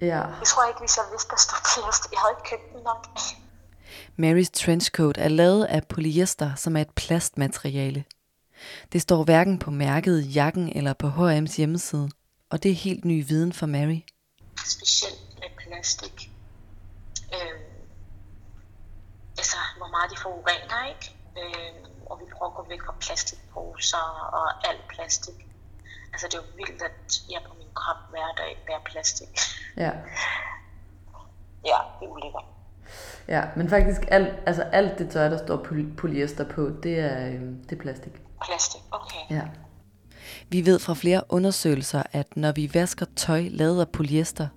ja. 0.01 0.21
Jeg 0.21 0.47
tror 0.47 0.69
ikke, 0.69 0.81
hvis 0.81 0.97
jeg 0.97 1.05
vidste, 1.13 1.31
der 1.31 1.37
stod 1.37 1.83
plastik. 1.85 2.13
Jeg 2.13 2.21
havde 2.21 2.35
ikke 2.39 2.51
købt 2.51 2.73
den 2.73 2.83
nok. 2.85 3.07
Marys 4.17 4.51
trenchcoat 4.51 5.19
er 5.19 5.29
lavet 5.29 5.65
af 5.65 5.87
polyester, 5.87 6.55
som 6.55 6.77
er 6.77 6.81
et 6.81 6.91
plastmateriale. 6.91 8.05
Det 8.93 9.03
står 9.03 9.25
hverken 9.25 9.59
på 9.59 9.71
mærket 9.71 10.21
i 10.21 10.29
jakken 10.29 10.73
eller 10.77 10.93
på 10.93 11.09
H&M's 11.09 11.57
hjemmeside, 11.57 12.11
og 12.51 12.63
det 12.63 12.71
er 12.71 12.75
helt 12.75 13.05
ny 13.05 13.29
viden 13.29 13.53
for 13.53 13.67
Mary. 13.67 14.01
Specielt 14.65 15.32
plastik. 15.83 16.31
Øhm, 17.35 17.63
altså, 19.39 19.57
hvor 19.79 19.89
meget 19.95 20.09
de 20.13 20.17
forurener, 20.25 20.79
ikke? 20.93 21.07
Øhm, 21.41 21.85
og 22.11 22.15
vi 22.21 22.25
prøver 22.35 22.51
at 22.53 22.57
gå 22.57 22.67
væk 22.69 22.83
fra 22.87 22.95
plastikposer 23.01 24.05
og 24.39 24.69
alt 24.69 24.85
plastik. 24.89 25.39
Altså, 26.13 26.27
det 26.31 26.35
er 26.35 26.43
jo 26.43 26.49
vildt, 26.57 26.83
at 26.83 27.09
jeg 27.33 27.41
på 27.49 27.55
min 27.59 27.69
krop 27.75 27.97
hver 28.11 28.31
dag 28.37 28.53
bærer 28.67 28.83
plastik. 28.85 29.29
Ja. 29.77 29.93
Ja, 31.65 31.79
det 32.01 32.07
er 32.07 32.11
ulækkert. 32.11 32.45
Ja, 33.29 33.43
men 33.57 33.69
faktisk 33.69 34.01
alt, 34.09 34.29
altså 34.47 34.63
alt 34.63 34.99
det 34.99 35.11
tøj, 35.11 35.29
der 35.29 35.39
står 35.47 35.57
poly- 35.65 35.97
polyester 35.97 36.45
på, 36.49 36.71
det 36.83 36.99
er, 36.99 37.27
øh, 37.29 37.41
det 37.69 37.73
er 37.73 37.77
plastik. 37.83 38.13
Plastik, 38.45 38.81
okay. 38.91 39.37
Ja. 39.37 39.43
Vi 40.49 40.67
ved 40.67 40.79
fra 40.79 40.95
flere 40.95 41.23
undersøgelser, 41.29 42.03
at 42.13 42.37
når 42.37 42.53
vi 42.53 42.71
vasker 42.75 43.07
tøj 43.17 43.49
lavet 43.51 43.81
af 43.81 43.89
polyester, 43.89 44.49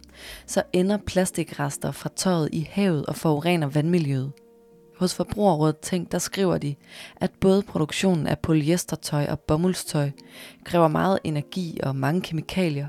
så 0.47 0.63
ender 0.73 0.97
plastikrester 1.07 1.91
fra 1.91 2.09
tøjet 2.15 2.49
i 2.53 2.69
havet 2.71 3.05
og 3.05 3.15
forurener 3.15 3.67
vandmiljøet. 3.67 4.31
Hos 4.99 5.15
Forbrugerrådet 5.15 5.79
Tænk, 5.79 6.11
der 6.11 6.19
skriver 6.19 6.57
de, 6.57 6.75
at 7.15 7.31
både 7.41 7.63
produktionen 7.63 8.27
af 8.27 8.39
polyestertøj 8.39 9.27
og 9.29 9.39
bomuldstøj 9.39 10.11
kræver 10.65 10.87
meget 10.87 11.19
energi 11.23 11.79
og 11.83 11.95
mange 11.95 12.21
kemikalier. 12.21 12.87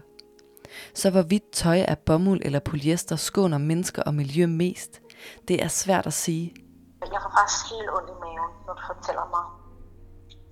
Så 0.95 1.11
hvorvidt 1.11 1.51
tøj 1.53 1.79
af 1.79 1.99
bomuld 1.99 2.41
eller 2.45 2.61
polyester 2.61 3.17
skåner 3.17 3.59
mennesker 3.59 4.03
og 4.03 4.15
miljø 4.15 4.47
mest, 4.47 5.01
det 5.49 5.63
er 5.63 5.69
svært 5.69 6.07
at 6.07 6.13
sige. 6.13 6.55
Jeg 7.01 7.21
får 7.23 7.33
faktisk 7.39 7.65
helt 7.75 7.91
ondt 7.97 8.11
i 8.15 8.17
maven, 8.25 8.53
når 8.67 8.75
du 8.79 8.83
fortæller 8.93 9.27
mig, 9.37 9.45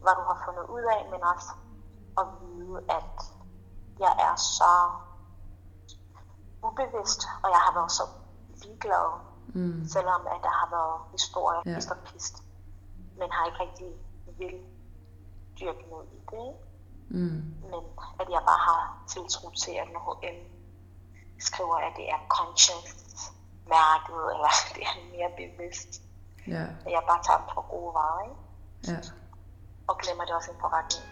hvad 0.03 0.15
du 0.19 0.23
har 0.31 0.39
fundet 0.47 0.67
ud 0.77 0.85
af, 0.97 1.01
men 1.13 1.21
også 1.33 1.51
at 2.21 2.27
vide, 2.41 2.77
at 2.99 3.17
jeg 4.05 4.13
er 4.29 4.37
så 4.37 4.71
ubevidst, 6.66 7.20
og 7.42 7.48
jeg 7.55 7.61
har 7.66 7.72
været 7.79 7.92
så 7.92 8.05
ligeglad, 8.62 9.07
mm. 9.55 9.87
selvom 9.94 10.20
at 10.35 10.40
der 10.46 10.55
har 10.61 10.68
været 10.77 10.96
historie 11.16 11.61
Ja. 11.66 11.70
ja. 11.70 11.90
og 11.94 11.98
pist, 12.09 12.37
men 13.18 13.29
har 13.37 13.42
ikke 13.46 13.61
rigtig 13.66 13.88
vil 14.38 14.55
dyrke 15.61 15.85
noget 15.90 16.07
i 16.18 16.20
det. 16.31 16.48
Mm. 17.09 17.42
Men 17.70 17.83
at 18.20 18.27
jeg 18.35 18.42
bare 18.50 18.62
har 18.70 19.03
tiltro 19.09 19.50
til, 19.50 19.72
at 19.83 19.88
når 19.92 20.03
HM 20.20 20.38
skriver, 21.38 21.77
at 21.77 21.92
det 21.96 22.07
er 22.14 22.18
conscious 22.29 22.90
mærket, 23.74 24.22
eller 24.35 24.53
det 24.74 24.83
er 24.90 24.96
mere 25.14 25.31
bevidst, 25.42 25.92
Ja, 26.46 26.62
at 26.87 26.92
jeg 26.96 27.03
bare 27.09 27.22
tager 27.27 27.38
dem 27.38 27.48
for 27.55 27.64
gode 27.70 27.94
varer, 27.94 28.22
ikke? 28.29 28.37
ja. 28.92 28.98
og 29.88 29.98
glemmer 29.98 30.24
det 30.24 30.35
også 30.35 30.50
en 30.50 30.61
forretning. 30.61 31.05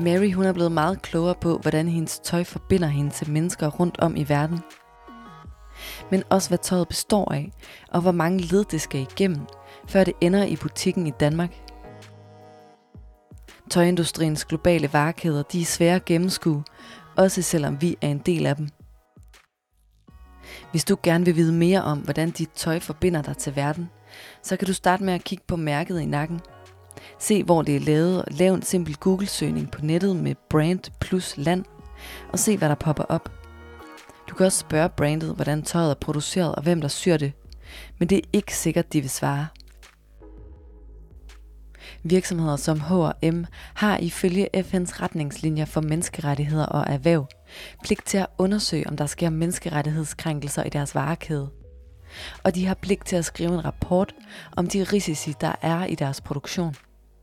Mary 0.00 0.32
hun 0.32 0.44
er 0.44 0.52
blevet 0.52 0.72
meget 0.72 1.02
klogere 1.02 1.34
på, 1.40 1.58
hvordan 1.58 1.88
hendes 1.88 2.18
tøj 2.18 2.44
forbinder 2.44 2.88
hende 2.88 3.10
til 3.10 3.30
mennesker 3.30 3.68
rundt 3.68 4.00
om 4.00 4.16
i 4.16 4.28
verden. 4.28 4.60
Men 6.10 6.22
også 6.30 6.50
hvad 6.50 6.58
tøjet 6.58 6.88
består 6.88 7.32
af, 7.32 7.52
og 7.88 8.00
hvor 8.00 8.12
mange 8.12 8.40
led 8.40 8.64
det 8.64 8.80
skal 8.80 9.00
igennem, 9.00 9.46
før 9.88 10.04
det 10.04 10.14
ender 10.20 10.44
i 10.44 10.56
butikken 10.56 11.06
i 11.06 11.10
Danmark. 11.10 11.54
Tøjindustriens 13.70 14.44
globale 14.44 14.92
varekæder, 14.92 15.42
de 15.42 15.60
er 15.60 15.64
svære 15.64 15.94
at 15.94 16.04
gennemskue, 16.04 16.64
også 17.16 17.42
selvom 17.42 17.82
vi 17.82 17.96
er 18.00 18.08
en 18.08 18.18
del 18.18 18.46
af 18.46 18.56
dem. 18.56 18.68
Hvis 20.70 20.84
du 20.84 20.96
gerne 21.02 21.24
vil 21.24 21.36
vide 21.36 21.52
mere 21.52 21.82
om, 21.82 21.98
hvordan 21.98 22.30
dit 22.30 22.50
tøj 22.50 22.80
forbinder 22.80 23.22
dig 23.22 23.36
til 23.36 23.56
verden, 23.56 23.90
så 24.42 24.56
kan 24.56 24.66
du 24.66 24.72
starte 24.72 25.04
med 25.04 25.14
at 25.14 25.24
kigge 25.24 25.44
på 25.48 25.56
mærket 25.56 26.00
i 26.00 26.06
nakken. 26.06 26.40
Se 27.20 27.42
hvor 27.42 27.62
det 27.62 27.76
er 27.76 27.80
lavet 27.80 28.24
og 28.24 28.28
lav 28.30 28.54
en 28.54 28.62
simpel 28.62 28.96
Google-søgning 28.96 29.70
på 29.70 29.80
nettet 29.82 30.16
med 30.16 30.34
brand 30.50 30.80
plus 31.00 31.36
land 31.36 31.64
og 32.32 32.38
se 32.38 32.56
hvad 32.56 32.68
der 32.68 32.74
popper 32.74 33.04
op. 33.04 33.28
Du 34.28 34.34
kan 34.34 34.46
også 34.46 34.58
spørge 34.58 34.88
brandet, 34.88 35.34
hvordan 35.34 35.62
tøjet 35.62 35.90
er 35.90 35.94
produceret 35.94 36.54
og 36.54 36.62
hvem 36.62 36.80
der 36.80 36.88
syr 36.88 37.16
det, 37.16 37.32
men 37.98 38.08
det 38.08 38.18
er 38.18 38.28
ikke 38.32 38.56
sikkert, 38.56 38.92
de 38.92 39.00
vil 39.00 39.10
svare. 39.10 39.46
Virksomheder 42.02 42.56
som 42.56 42.80
H&M 42.80 43.44
har 43.74 43.98
ifølge 43.98 44.48
FN's 44.56 45.02
retningslinjer 45.02 45.64
for 45.64 45.80
menneskerettigheder 45.80 46.66
og 46.66 46.84
erhverv 46.88 47.26
pligt 47.84 48.06
til 48.06 48.18
at 48.18 48.26
undersøge, 48.38 48.88
om 48.88 48.96
der 48.96 49.06
sker 49.06 49.30
menneskerettighedskrænkelser 49.30 50.62
i 50.62 50.68
deres 50.68 50.94
varekæde. 50.94 51.50
Og 52.44 52.54
de 52.54 52.66
har 52.66 52.74
pligt 52.74 53.06
til 53.06 53.16
at 53.16 53.24
skrive 53.24 53.54
en 53.54 53.64
rapport 53.64 54.14
om 54.56 54.66
de 54.66 54.84
risici, 54.84 55.34
der 55.40 55.52
er 55.62 55.84
i 55.84 55.94
deres 55.94 56.20
produktion. 56.20 56.74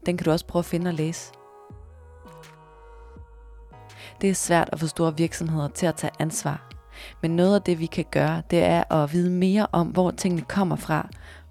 Den 0.05 0.17
kan 0.17 0.25
du 0.25 0.31
også 0.31 0.45
prøve 0.45 0.61
at 0.61 0.65
finde 0.65 0.89
og 0.89 0.93
læse. 0.93 1.31
Det 4.21 4.29
er 4.29 4.33
svært 4.33 4.69
at 4.71 4.79
få 4.79 4.87
store 4.87 5.17
virksomheder 5.17 5.67
til 5.67 5.85
at 5.85 5.95
tage 5.95 6.11
ansvar. 6.19 6.69
Men 7.21 7.35
noget 7.35 7.55
af 7.55 7.61
det, 7.61 7.79
vi 7.79 7.85
kan 7.85 8.05
gøre, 8.11 8.41
det 8.51 8.63
er 8.63 8.93
at 8.93 9.13
vide 9.13 9.29
mere 9.29 9.67
om, 9.71 9.87
hvor 9.87 10.11
tingene 10.11 10.41
kommer 10.41 10.75
fra, 10.75 11.09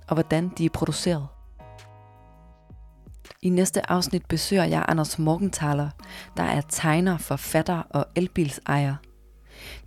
og 0.09 0.15
hvordan 0.15 0.49
de 0.59 0.65
er 0.65 0.71
produceret. 0.71 1.27
I 3.43 3.49
næste 3.49 3.91
afsnit 3.91 4.27
besøger 4.27 4.65
jeg 4.65 4.85
Anders 4.89 5.19
Morgenthaler, 5.19 5.89
der 6.37 6.43
er 6.43 6.61
tegner, 6.69 7.19
forfatter 7.19 7.83
og 7.91 8.07
elbilsejer. 8.15 8.95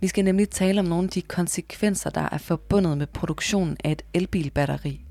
Vi 0.00 0.08
skal 0.08 0.24
nemlig 0.24 0.50
tale 0.50 0.80
om 0.80 0.86
nogle 0.86 1.04
af 1.04 1.10
de 1.10 1.22
konsekvenser, 1.22 2.10
der 2.10 2.28
er 2.32 2.38
forbundet 2.38 2.98
med 2.98 3.06
produktionen 3.06 3.76
af 3.84 3.92
et 3.92 4.02
elbilbatteri, 4.14 5.04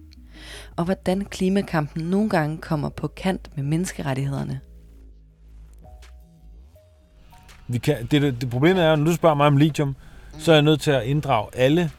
og 0.75 0.85
hvordan 0.85 1.25
klimakampen 1.25 2.03
nogle 2.03 2.29
gange 2.29 2.57
kommer 2.57 2.89
på 2.89 3.07
kant 3.07 3.49
med 3.55 3.63
menneskerettighederne. 3.63 4.59
Vi 7.67 7.77
kan, 7.77 8.05
det, 8.05 8.21
det, 8.21 8.41
det 8.41 8.49
problemet 8.49 8.83
er, 8.83 8.95
når 8.95 9.05
du 9.05 9.13
spørger 9.13 9.35
mig 9.35 9.47
om 9.47 9.57
lithium, 9.57 9.95
så 10.37 10.51
er 10.51 10.55
jeg 10.55 10.61
nødt 10.61 10.81
til 10.81 10.91
at 10.91 11.03
inddrage 11.03 11.47
alle 11.53 11.91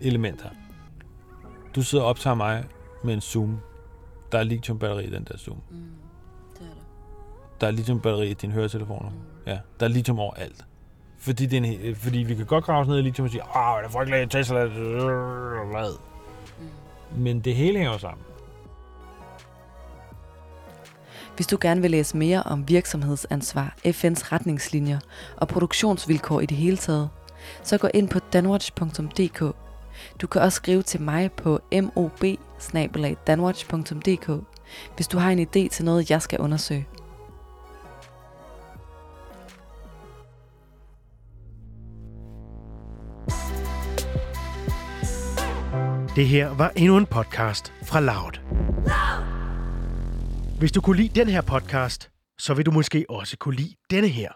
elementer. 0.00 0.48
Du 1.74 1.82
sidder 1.82 2.04
og 2.04 2.10
optager 2.10 2.34
mig 2.34 2.64
med 3.04 3.14
en 3.14 3.20
Zoom. 3.20 3.60
Der 4.32 4.38
er 4.38 4.42
lithiumbatteri 4.42 5.04
i 5.04 5.10
den 5.10 5.24
der 5.24 5.38
Zoom. 5.38 5.56
Mm, 5.70 5.76
det 6.54 6.60
er 6.60 6.64
der. 6.64 6.80
Der 7.60 7.66
er 7.66 7.70
lithiumbatteri 7.70 8.30
i 8.30 8.34
dine 8.34 8.52
høretelefoner. 8.52 9.10
Mm. 9.10 9.16
Ja, 9.46 9.58
der 9.80 9.86
er 9.86 9.90
lithium 9.90 10.18
overalt. 10.18 10.64
Fordi, 11.18 11.46
det 11.46 11.58
er 11.58 11.62
en, 11.62 11.96
fordi 11.96 12.18
vi 12.18 12.34
kan 12.34 12.46
godt 12.46 12.64
grave 12.64 12.80
os 12.80 12.88
ned 12.88 12.98
i 12.98 13.02
lithium 13.02 13.24
og 13.24 13.30
sige, 13.30 13.42
åh, 13.42 13.78
det 13.78 13.86
er 13.86 13.90
frygteligt, 13.90 14.30
Tesla. 14.30 14.64
Men 17.16 17.40
det 17.40 17.54
hele 17.54 17.78
hænger 17.78 17.98
sammen. 17.98 18.24
Hvis 21.36 21.46
du 21.46 21.58
gerne 21.60 21.80
vil 21.80 21.90
læse 21.90 22.16
mere 22.16 22.42
om 22.42 22.68
virksomhedsansvar, 22.68 23.76
FN's 23.86 24.32
retningslinjer 24.32 24.98
og 25.36 25.48
produktionsvilkår 25.48 26.40
i 26.40 26.46
det 26.46 26.56
hele 26.56 26.76
taget, 26.76 27.10
så 27.62 27.78
gå 27.78 27.88
ind 27.94 28.08
på 28.08 28.18
danwatch.dk. 28.32 29.56
Du 30.20 30.26
kan 30.26 30.42
også 30.42 30.56
skrive 30.56 30.82
til 30.82 31.00
mig 31.00 31.32
på 31.32 31.60
mob 31.94 32.24
hvis 34.96 35.08
du 35.08 35.18
har 35.18 35.30
en 35.30 35.40
idé 35.40 35.68
til 35.68 35.84
noget, 35.84 36.10
jeg 36.10 36.22
skal 36.22 36.38
undersøge. 36.38 36.86
Det 46.16 46.26
her 46.26 46.56
var 46.56 46.72
endnu 46.76 46.96
en 46.96 47.06
podcast 47.06 47.72
fra 47.82 48.00
Loud. 48.00 48.40
Hvis 50.58 50.72
du 50.72 50.80
kunne 50.80 50.96
lide 50.96 51.20
den 51.20 51.28
her 51.28 51.42
podcast, 51.42 52.10
så 52.38 52.54
vil 52.54 52.66
du 52.66 52.70
måske 52.70 53.06
også 53.08 53.36
kunne 53.38 53.56
lide 53.56 53.74
denne 53.90 54.08
her. 54.08 54.32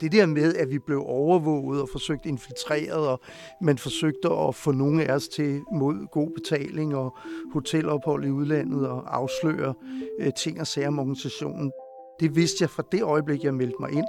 Det 0.00 0.12
der 0.12 0.26
med, 0.26 0.54
at 0.54 0.70
vi 0.70 0.78
blev 0.78 1.02
overvåget 1.06 1.82
og 1.82 1.88
forsøgt 1.92 2.26
infiltreret, 2.26 3.08
og 3.08 3.20
man 3.62 3.78
forsøgte 3.78 4.28
at 4.30 4.54
få 4.54 4.72
nogle 4.72 5.04
af 5.04 5.14
os 5.14 5.28
til 5.28 5.60
mod 5.72 6.10
god 6.12 6.30
betaling 6.34 6.96
og 6.96 7.16
hotelophold 7.52 8.24
i 8.24 8.30
udlandet 8.30 8.88
og 8.88 9.16
afsløre 9.16 9.74
øh, 10.20 10.32
ting 10.38 10.60
og 10.60 10.66
sager 10.66 10.88
om 10.88 10.98
organisationen. 10.98 11.72
Det 12.20 12.36
vidste 12.36 12.56
jeg 12.62 12.70
fra 12.70 12.82
det 12.92 13.02
øjeblik, 13.02 13.44
jeg 13.44 13.54
meldte 13.54 13.76
mig 13.80 13.92
ind. 13.92 14.06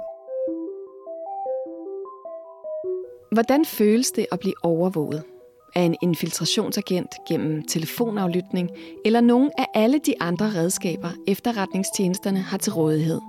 Hvordan 3.32 3.64
føles 3.64 4.10
det 4.10 4.26
at 4.32 4.40
blive 4.40 4.54
overvåget? 4.62 5.22
af 5.74 5.82
en 5.82 5.96
infiltrationsagent 6.02 7.14
gennem 7.28 7.62
telefonaflytning 7.62 8.70
eller 9.04 9.20
nogle 9.20 9.50
af 9.60 9.66
alle 9.74 9.98
de 9.98 10.14
andre 10.20 10.46
redskaber, 10.46 11.08
efterretningstjenesterne 11.26 12.38
har 12.38 12.58
til 12.58 12.72
rådighed. 12.72 13.20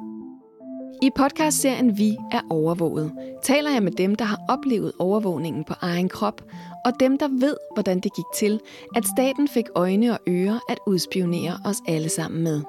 I 1.02 1.10
podcastserien 1.16 1.98
Vi 1.98 2.18
er 2.32 2.42
overvåget 2.50 3.12
taler 3.44 3.72
jeg 3.72 3.84
med 3.84 3.92
dem, 3.92 4.16
der 4.16 4.26
har 4.26 4.40
oplevet 4.50 4.92
overvågningen 5.00 5.64
på 5.64 5.74
egen 5.82 6.10
krop, 6.10 6.42
og 6.86 6.92
dem, 7.00 7.18
der 7.18 7.28
ved, 7.28 7.58
hvordan 7.74 8.00
det 8.00 8.16
gik 8.16 8.26
til, 8.36 8.60
at 8.96 9.06
staten 9.06 9.48
fik 9.48 9.66
øjne 9.76 10.12
og 10.12 10.20
ører 10.28 10.60
at 10.70 10.78
udspionere 10.88 11.60
os 11.66 11.78
alle 11.88 12.10
sammen 12.10 12.44
med. 12.44 12.62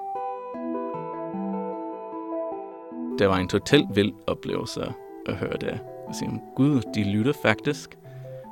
Det 3.19 3.29
var 3.29 3.37
en 3.37 3.49
totalt 3.49 3.97
vild 3.97 4.12
oplevelse 4.27 4.81
at 5.27 5.35
høre 5.35 5.57
det. 5.61 5.81
Jeg 6.09 6.16
siger, 6.16 6.31
Gud, 6.57 6.83
de 6.94 7.05
lytter 7.05 7.33
faktisk. 7.42 7.99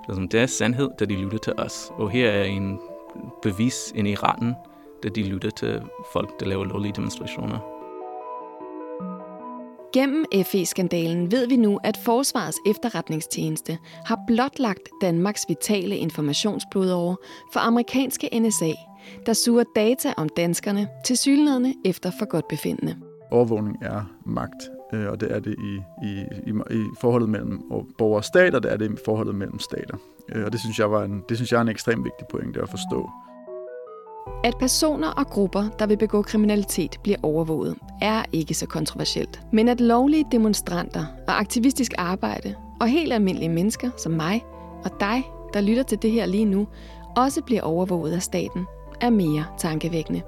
Det 0.09 0.35
er 0.35 0.47
sandhed, 0.47 0.91
da 1.01 1.05
de 1.05 1.15
lytter 1.15 1.39
til 1.39 1.53
os. 1.59 1.91
Og 1.99 2.11
her 2.11 2.31
er 2.31 2.45
en 2.45 2.79
bevis 3.43 3.93
ind 3.95 4.09
i 4.09 4.15
retten, 4.15 4.55
da 5.03 5.09
de 5.09 5.23
lytter 5.23 5.51
til 5.51 5.83
folk, 6.13 6.41
der 6.41 6.47
laver 6.47 6.65
lovlige 6.65 6.93
demonstrationer. 6.93 7.59
Gennem 9.93 10.25
FE-skandalen 10.45 11.33
ved 11.33 11.49
vi 11.49 11.57
nu, 11.57 11.81
at 11.85 11.97
Forsvarets 11.97 12.59
efterretningstjeneste 12.67 13.79
har 14.05 14.19
blotlagt 14.27 14.89
Danmarks 15.01 15.45
vitale 15.49 15.97
informationsblodåre 15.97 17.17
for 17.53 17.61
amerikanske 17.61 18.41
NSA, 18.41 18.73
der 19.27 19.33
suger 19.33 19.65
data 19.77 20.15
om 20.17 20.29
danskerne 20.29 20.89
til 21.05 21.19
sylnadende 21.19 21.75
efter 21.85 22.11
for 22.19 22.27
godt 22.27 22.49
befindende. 22.49 22.97
Overvågning 23.31 23.77
er 23.83 24.05
magt, 24.25 24.71
øh, 24.93 25.09
og 25.09 25.21
det 25.21 25.33
er 25.33 25.41
det 25.41 25.55
i, 25.59 25.83
i, 26.07 26.25
i, 26.47 26.53
i 26.71 26.85
forholdet 27.01 27.29
mellem 27.29 27.63
borgere 27.99 28.19
og 28.19 28.25
stater, 28.25 28.59
det 28.59 28.73
er 28.73 28.77
det 28.77 28.91
i 28.91 28.97
forholdet 29.05 29.35
mellem 29.35 29.59
stater. 29.59 29.97
Øh, 30.35 30.45
og 30.45 30.53
det 30.53 30.61
synes 30.61 30.79
jeg 30.79 30.91
var 30.91 31.05
en, 31.05 31.23
det 31.29 31.37
synes 31.37 31.53
jeg 31.53 31.59
er 31.59 31.63
en 31.63 31.69
ekstremt 31.69 32.05
vigtig 32.05 32.27
pointe 32.31 32.63
at 32.63 32.69
forstå. 32.69 33.11
At 34.45 34.55
personer 34.59 35.09
og 35.09 35.27
grupper, 35.27 35.69
der 35.79 35.87
vil 35.87 35.97
begå 35.97 36.23
kriminalitet, 36.23 37.01
bliver 37.03 37.19
overvåget, 37.23 37.77
er 38.03 38.23
ikke 38.33 38.55
så 38.55 38.67
kontroversielt. 38.67 39.41
Men 39.53 39.69
at 39.69 39.81
lovlige 39.81 40.25
demonstranter 40.33 41.07
og 41.29 41.41
aktivistisk 41.41 41.93
arbejde 41.99 42.55
og 42.81 42.89
helt 42.89 43.13
almindelige 43.13 43.49
mennesker 43.49 43.91
som 43.97 44.13
mig 44.13 44.45
og 44.85 44.91
dig, 45.01 45.23
der 45.53 45.61
lytter 45.61 45.83
til 45.83 46.03
det 46.03 46.11
her 46.11 46.27
lige 46.27 46.45
nu, 46.45 46.69
også 47.17 47.43
bliver 47.43 47.63
overvåget 47.63 48.13
af 48.13 48.23
staten, 48.23 48.67
er 49.01 49.11
mere 49.11 49.45
tankevækkende. 49.59 50.23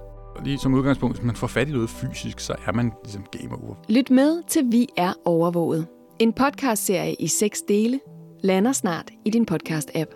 Lige 0.45 0.59
som 0.59 0.75
udgangspunkt, 0.75 1.17
hvis 1.17 1.27
man 1.27 1.37
får 1.37 1.47
fat 1.47 1.69
i 1.69 1.73
noget 1.73 1.91
fysisk, 1.91 2.41
så 2.41 2.55
er 2.67 2.73
man 2.73 2.93
ligesom 3.05 3.25
game 3.33 3.63
over. 3.63 3.75
Lyt 3.89 4.11
med 4.11 4.43
til 4.49 4.63
Vi 4.73 4.89
er 4.97 5.13
overvåget. 5.25 5.87
En 6.19 6.33
podcastserie 6.33 7.15
i 7.15 7.27
seks 7.27 7.63
dele 7.63 8.01
lander 8.43 8.73
snart 8.73 9.11
i 9.25 9.31
din 9.31 9.47
podcast-app. 9.51 10.15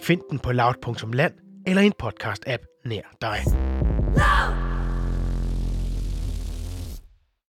Find 0.00 0.20
den 0.30 0.38
på 0.38 0.52
loud.land 0.52 1.32
eller 1.66 1.82
en 1.82 1.92
podcast-app 2.02 2.82
nær 2.84 3.16
dig. 3.20 3.38
Loud! 4.16 4.67